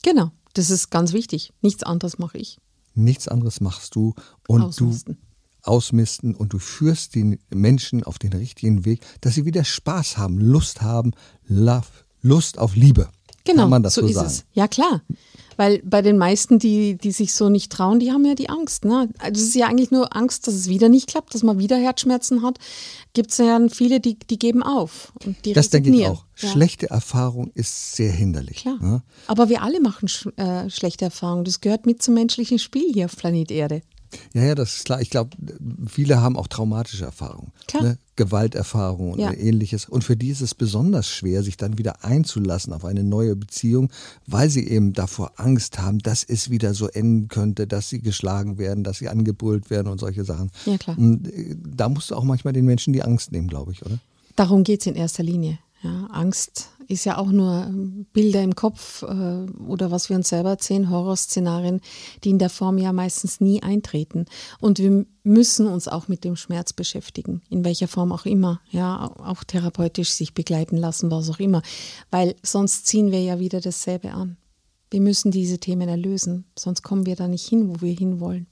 Genau, 0.03 0.33
das 0.53 0.69
ist 0.69 0.91
ganz 0.91 1.15
wichtig. 1.15 1.55
Nichts 1.63 1.83
anderes 1.83 2.19
mache 2.19 2.37
ich. 2.37 2.59
Nichts 2.95 3.29
anderes 3.29 3.61
machst 3.61 3.95
du 3.95 4.15
und 4.47 4.63
ausmisten. 4.63 5.15
du 5.15 5.69
ausmisten 5.69 6.35
und 6.35 6.53
du 6.53 6.59
führst 6.59 7.15
die 7.15 7.39
Menschen 7.51 8.05
auf 8.05 8.19
den 8.19 8.33
richtigen 8.33 8.85
Weg, 8.85 9.01
dass 9.21 9.35
sie 9.35 9.45
wieder 9.45 9.65
Spaß 9.65 10.19
haben, 10.19 10.39
Lust 10.39 10.83
haben, 10.83 11.13
Love, 11.47 11.87
Lust 12.23 12.59
auf 12.59 12.77
Liebe. 12.77 13.09
Genau, 13.45 13.63
Kann 13.63 13.71
man 13.71 13.83
das 13.83 13.95
so, 13.95 14.01
so 14.01 14.07
ist 14.09 14.15
sagen? 14.15 14.27
es. 14.29 14.45
Ja, 14.55 14.69
klar. 14.69 15.03
Weil 15.57 15.81
bei 15.85 16.03
den 16.03 16.19
meisten, 16.19 16.59
die, 16.59 16.97
die 16.97 17.13
sich 17.13 17.33
so 17.33 17.49
nicht 17.49 17.71
trauen, 17.71 18.01
die 18.01 18.11
haben 18.11 18.25
ja 18.25 18.35
die 18.35 18.49
Angst. 18.49 18.85
Ne? 18.85 19.09
Also 19.19 19.41
es 19.41 19.49
ist 19.49 19.55
ja 19.55 19.67
eigentlich 19.67 19.91
nur 19.91 20.17
Angst, 20.17 20.47
dass 20.47 20.55
es 20.55 20.69
wieder 20.69 20.89
nicht 20.89 21.09
klappt, 21.09 21.35
dass 21.35 21.43
man 21.43 21.59
wieder 21.59 21.77
Herzschmerzen 21.77 22.43
hat. 22.43 22.59
Gibt 23.13 23.31
es 23.31 23.39
ja 23.39 23.61
viele, 23.71 24.01
die, 24.01 24.19
die 24.19 24.39
geben 24.39 24.63
auf. 24.63 25.13
Und 25.25 25.45
die 25.45 25.53
das 25.53 25.71
denke 25.71 25.91
ich 25.91 26.07
auch. 26.07 26.25
Ja. 26.39 26.49
Schlechte 26.49 26.91
Erfahrung 26.91 27.53
ist 27.55 27.95
sehr 27.95 28.11
hinderlich. 28.11 28.57
Klar. 28.59 28.79
Ne? 28.81 29.03
Aber 29.29 29.49
wir 29.49 29.63
alle 29.63 29.81
machen 29.81 30.09
sch 30.09 30.27
äh, 30.37 30.69
schlechte 30.71 31.05
Erfahrungen. 31.05 31.45
Das 31.45 31.61
gehört 31.61 31.87
mit 31.87 32.03
zum 32.03 32.15
menschlichen 32.15 32.59
Spiel 32.59 32.93
hier 32.93 33.05
auf 33.05 33.17
Planet 33.17 33.51
Erde. 33.53 33.83
Ja, 34.33 34.43
ja, 34.43 34.55
das 34.55 34.77
ist 34.77 34.85
klar. 34.85 35.01
Ich 35.01 35.11
glaube, 35.11 35.31
viele 35.87 36.21
haben 36.21 36.37
auch 36.37 36.49
traumatische 36.49 37.05
Erfahrungen. 37.05 37.53
Ne? 37.81 37.99
Gewalterfahrungen 38.17 39.19
ja. 39.19 39.31
und 39.31 39.39
ähnliches. 39.39 39.89
Und 39.89 40.05
für 40.05 40.17
die 40.17 40.29
ist 40.29 40.41
es 40.41 40.55
besonders 40.55 41.09
schwer, 41.09 41.43
sich 41.43 41.57
dann 41.57 41.79
wieder 41.79 42.05
einzulassen 42.05 42.73
auf 42.73 42.85
eine 42.85 43.03
neue 43.03 43.37
Beziehung, 43.37 43.91
weil 44.27 44.51
sie 44.51 44.69
eben 44.69 44.93
davor 44.93 45.33
Angst 45.37 45.79
haben, 45.81 45.99
dass 45.99 46.23
es 46.25 46.51
wieder 46.51 46.75
so 46.75 46.89
enden 46.89 47.29
könnte, 47.29 47.67
dass 47.67 47.89
sie 47.89 48.01
geschlagen 48.01 48.59
werden, 48.59 48.85
dass 48.85 48.99
sie 48.99 49.09
angebrüllt 49.09 49.71
werden 49.71 49.89
und 49.89 49.99
solche 49.99 50.25
Sachen. 50.25 50.51
Ja, 50.67 50.79
klar. 50.79 50.97
Und 50.99 51.29
äh, 51.29 51.57
da 51.57 51.89
musst 51.89 52.11
du 52.11 52.15
auch 52.15 52.25
manchmal 52.25 52.53
den 52.53 52.65
Menschen 52.65 52.93
die 52.93 53.03
Angst 53.03 53.33
nehmen, 53.33 53.49
glaube 53.49 53.73
ich, 53.73 53.85
oder? 53.85 53.99
Darum 54.37 54.65
geht 54.65 54.81
es 54.81 54.87
in 54.87 54.97
erster 54.97 55.23
Linie. 55.23 55.59
Ja, 55.85 56.07
Angst 56.07 56.71
ist 56.89 57.05
ja 57.05 57.19
auch 57.19 57.31
nur 57.31 57.67
ähm, 57.67 58.07
Bilder 58.15 58.43
im 58.43 58.55
Kopf 58.55 59.03
äh, 59.03 59.07
oder 59.07 59.91
was 59.91 60.09
wir 60.09 60.17
uns 60.17 60.31
selber 60.31 60.49
erzählen, 60.49 60.89
Horrorszenarien, 60.89 61.83
die 62.25 62.31
in 62.31 62.39
der 62.39 62.49
Form 62.49 62.79
ja 62.79 62.95
meistens 62.95 63.39
nie 63.43 63.63
eintreten. 63.63 64.25
Und 64.61 64.79
wir 64.79 65.05
müssen 65.25 65.67
uns 65.67 65.87
auch 65.87 66.09
mit 66.09 66.25
dem 66.25 66.37
Schmerz 66.37 66.73
beschäftigen, 66.73 67.43
in 67.51 67.67
welcher 67.67 67.87
Form 67.87 68.13
auch 68.13 68.25
immer, 68.25 68.63
ja, 68.71 69.11
auch 69.19 69.45
therapeutisch 69.45 70.11
sich 70.11 70.33
begleiten 70.33 70.79
lassen, 70.79 71.11
was 71.11 71.29
auch 71.29 71.39
immer, 71.39 71.61
weil 72.11 72.35
sonst 72.43 72.87
ziehen 72.87 73.13
wir 73.13 73.23
ja 73.23 73.39
wieder 73.39 73.61
dasselbe 73.61 74.13
an. 74.13 74.39
Wir 74.91 75.03
müssen 75.03 75.31
diese 75.31 75.59
Themen 75.59 75.89
erlösen, 75.89 76.47
sonst 76.59 76.83
kommen 76.83 77.05
wir 77.05 77.17
da 77.17 77.29
nicht 77.29 77.47
hin, 77.47 77.69
wo 77.69 77.83
wir 77.83 77.93
hinwollen. 77.93 78.47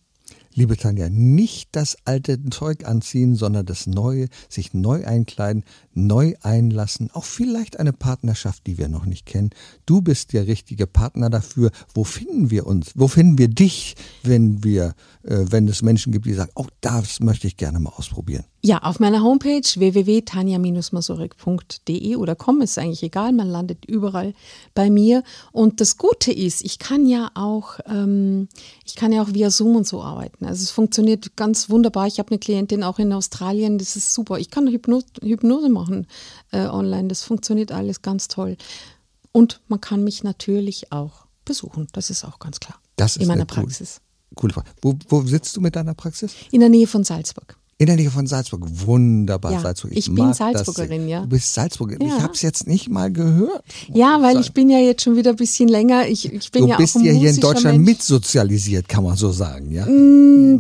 Liebe 0.55 0.77
Tanja, 0.77 1.09
nicht 1.09 1.71
das 1.73 1.97
alte 2.05 2.39
Zeug 2.51 2.85
anziehen, 2.85 3.35
sondern 3.35 3.65
das 3.65 3.87
Neue, 3.87 4.29
sich 4.51 4.75
neu 4.75 5.07
einkleiden, 5.07 5.65
neu 5.95 6.35
einlassen, 6.43 7.11
auch 7.13 7.25
vielleicht 7.25 7.81
eine 7.81 7.95
Partnerschaft, 7.95 8.67
die 8.67 8.77
wir 8.77 8.89
noch 8.89 9.07
nicht 9.07 9.25
kennen. 9.25 9.51
Du 9.87 10.03
bist 10.03 10.35
der 10.35 10.47
richtige 10.47 10.87
Partner 10.87 11.31
dafür. 11.31 11.71
Wo 11.95 12.05
finden 12.05 12.51
wir 12.51 12.67
uns? 12.67 12.93
Wo 12.95 13.09
finden 13.09 13.39
wir 13.39 13.49
dich, 13.49 13.97
wenn 14.23 14.63
wir, 14.63 14.95
äh, 15.23 15.39
wenn 15.49 15.67
es 15.69 15.81
Menschen 15.81 16.13
gibt, 16.13 16.27
die 16.27 16.35
sagen, 16.35 16.53
auch 16.55 16.69
das 16.83 17.21
möchte 17.21 17.47
ich 17.47 17.57
gerne 17.57 17.81
mal 17.81 17.93
ausprobieren? 17.97 18.45
Ja, 18.65 18.79
auf 18.79 19.01
meiner 19.01 19.25
Homepage 19.25 19.61
www.tanja-masurek.de 19.61 22.15
oder 22.15 22.37
com 22.37 22.61
ist 22.61 22.79
eigentlich 22.79 23.03
egal, 23.03 23.33
man 23.33 23.49
landet 23.49 23.85
überall 23.87 24.35
bei 24.73 24.89
mir. 24.89 25.25
Und 25.51 25.81
das 25.81 25.97
Gute 25.97 26.31
ist, 26.31 26.65
ich 26.65 26.79
kann 26.79 27.09
ja 27.09 27.33
auch, 27.35 27.81
ähm, 27.87 28.47
ich 28.87 28.95
kann 28.95 29.11
ja 29.11 29.21
auch 29.21 29.35
via 29.35 29.51
Zoom 29.51 29.75
und 29.75 29.89
so 29.89 30.01
arbeiten. 30.01 30.45
Also 30.45 30.63
es 30.63 30.71
funktioniert 30.71 31.37
ganz 31.37 31.71
wunderbar. 31.71 32.07
Ich 32.07 32.21
habe 32.21 32.31
eine 32.31 32.39
Klientin 32.39 32.85
auch 32.85 33.01
in 33.01 33.13
Australien, 33.13 33.79
das 33.79 33.97
ist 33.97 34.15
super. 34.15 34.39
Ich 34.39 34.51
kann 34.51 34.69
Hypnose, 34.69 35.07
Hypnose 35.21 35.69
machen 35.69 36.07
äh, 36.53 36.67
online, 36.67 37.09
das 37.09 37.25
funktioniert 37.25 37.73
alles 37.73 38.01
ganz 38.01 38.29
toll. 38.29 38.57
Und 39.33 39.61
man 39.67 39.81
kann 39.81 40.05
mich 40.05 40.23
natürlich 40.23 40.93
auch 40.93 41.27
besuchen, 41.45 41.89
das 41.95 42.11
ist 42.11 42.25
auch 42.25 42.39
ganz 42.39 42.61
klar. 42.61 42.79
Das 42.95 43.17
ist 43.17 43.23
in 43.23 43.29
meiner 43.29 43.45
Praxis. 43.45 43.97
Cool. 43.97 44.03
Coole 44.37 44.53
Frage. 44.53 44.71
Wo, 44.81 44.95
wo 45.09 45.23
sitzt 45.23 45.57
du 45.57 45.61
mit 45.61 45.75
deiner 45.75 45.95
Praxis? 45.95 46.37
In 46.53 46.61
der 46.61 46.69
Nähe 46.69 46.87
von 46.87 47.03
Salzburg. 47.03 47.57
In 47.83 47.87
der 47.87 47.97
Nähe 47.97 48.11
von 48.11 48.27
Salzburg. 48.29 48.63
Wunderbar, 48.87 49.53
Ja, 49.53 49.61
Salzburg. 49.61 49.91
ich 49.95 50.07
bin 50.07 50.15
mag 50.15 50.29
das 50.29 50.39
Salzburgerin, 50.39 51.09
ja. 51.09 51.23
Du 51.23 51.27
bist 51.29 51.53
Salzburgerin. 51.53 52.07
Ja. 52.07 52.17
Ich 52.17 52.23
habe 52.23 52.33
es 52.33 52.43
jetzt 52.43 52.67
nicht 52.69 52.89
mal 52.89 53.13
gehört. 53.13 53.65
Ja, 53.93 54.23
weil 54.23 54.39
ich 54.39 54.53
bin 54.53 54.71
ja 54.71 54.79
jetzt 54.79 55.03
schon 55.03 55.17
wieder 55.17 55.31
ein 55.31 55.37
bisschen 55.37 55.69
länger. 55.69 56.07
Ich, 56.07 56.33
ich 56.33 56.51
bin 56.53 56.63
Du 56.63 56.69
ja 56.69 56.77
bist 56.77 56.95
ja 56.97 57.13
hier 57.13 57.31
in 57.31 57.41
Deutschland 57.41 57.79
Mensch. 57.79 57.89
mitsozialisiert, 57.99 58.89
kann 58.89 59.03
man 59.03 59.17
so 59.17 59.33
sagen, 59.33 59.73
ja? 59.73 59.85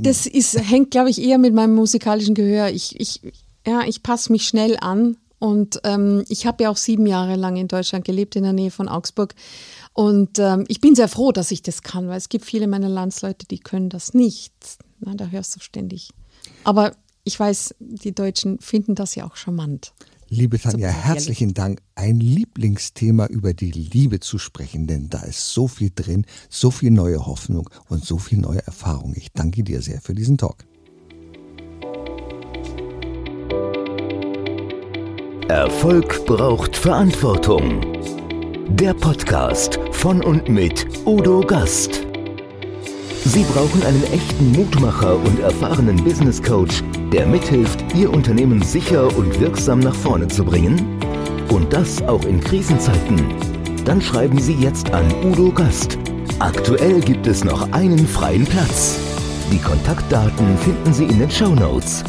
Das 0.02 0.26
ist, 0.26 0.58
hängt, 0.58 0.90
glaube 0.90 1.10
ich, 1.10 1.22
eher 1.22 1.38
mit 1.38 1.54
meinem 1.54 1.74
musikalischen 1.76 2.34
Gehör. 2.34 2.70
Ich, 2.70 2.98
ich, 3.00 3.20
ja, 3.66 3.82
ich 3.86 4.02
passe 4.02 4.32
mich 4.32 4.46
schnell 4.46 4.76
an. 4.80 5.16
Und 5.38 5.80
ähm, 5.84 6.24
ich 6.28 6.46
habe 6.46 6.64
ja 6.64 6.70
auch 6.70 6.76
sieben 6.76 7.06
Jahre 7.06 7.36
lang 7.36 7.56
in 7.56 7.66
Deutschland 7.68 8.04
gelebt, 8.04 8.36
in 8.36 8.42
der 8.44 8.52
Nähe 8.52 8.70
von 8.70 8.88
Augsburg. 8.88 9.34
Und 9.92 10.38
ähm, 10.38 10.64
ich 10.68 10.80
bin 10.80 10.94
sehr 10.94 11.08
froh, 11.08 11.32
dass 11.32 11.50
ich 11.50 11.62
das 11.62 11.82
kann, 11.82 12.08
weil 12.08 12.18
es 12.18 12.28
gibt 12.28 12.44
viele 12.44 12.66
meiner 12.68 12.88
Landsleute, 12.88 13.46
die 13.46 13.58
können 13.58 13.88
das 13.90 14.14
nicht. 14.14 14.52
Na, 15.00 15.14
da 15.14 15.26
hörst 15.26 15.54
du 15.56 15.60
ständig. 15.60 16.10
Aber 16.64 16.92
ich 17.24 17.38
weiß, 17.38 17.74
die 17.78 18.14
Deutschen 18.14 18.58
finden 18.58 18.94
das 18.94 19.14
ja 19.14 19.26
auch 19.26 19.36
charmant. 19.36 19.92
Liebe 20.28 20.58
Tanja, 20.58 20.88
herzlichen 20.88 21.52
Dank. 21.52 21.82
Ein 21.94 22.18
Lieblingsthema 22.18 23.26
über 23.26 23.52
die 23.52 23.70
Liebe 23.70 24.18
zu 24.18 24.38
sprechen, 24.38 24.86
denn 24.86 25.10
da 25.10 25.20
ist 25.20 25.52
so 25.52 25.68
viel 25.68 25.90
drin, 25.94 26.24
so 26.48 26.70
viel 26.70 26.90
neue 26.90 27.26
Hoffnung 27.26 27.68
und 27.90 28.04
so 28.04 28.16
viel 28.16 28.38
neue 28.38 28.66
Erfahrung. 28.66 29.12
Ich 29.14 29.32
danke 29.32 29.62
dir 29.62 29.82
sehr 29.82 30.00
für 30.00 30.14
diesen 30.14 30.38
Talk. 30.38 30.64
Erfolg 35.48 36.24
braucht 36.24 36.76
Verantwortung. 36.76 37.82
Der 38.70 38.94
Podcast 38.94 39.78
von 39.90 40.24
und 40.24 40.48
mit 40.48 40.86
Udo 41.04 41.40
Gast. 41.40 42.06
Sie 43.24 43.44
brauchen 43.44 43.82
einen 43.84 44.02
echten 44.12 44.52
Mutmacher 44.52 45.16
und 45.16 45.38
erfahrenen 45.38 45.96
Business 46.02 46.42
Coach, 46.42 46.82
der 47.12 47.26
mithilft, 47.26 47.94
Ihr 47.94 48.12
Unternehmen 48.12 48.60
sicher 48.62 49.16
und 49.16 49.38
wirksam 49.38 49.78
nach 49.78 49.94
vorne 49.94 50.26
zu 50.26 50.44
bringen? 50.44 50.98
Und 51.48 51.72
das 51.72 52.02
auch 52.02 52.24
in 52.24 52.40
Krisenzeiten? 52.40 53.22
Dann 53.84 54.00
schreiben 54.00 54.40
Sie 54.40 54.54
jetzt 54.54 54.92
an 54.92 55.06
Udo 55.24 55.52
Gast. 55.52 55.98
Aktuell 56.40 57.00
gibt 57.00 57.26
es 57.26 57.44
noch 57.44 57.70
einen 57.72 58.06
freien 58.06 58.44
Platz. 58.44 58.98
Die 59.52 59.58
Kontaktdaten 59.58 60.58
finden 60.58 60.92
Sie 60.92 61.04
in 61.04 61.20
den 61.20 61.30
Show 61.30 61.54
Notes. 61.54 62.02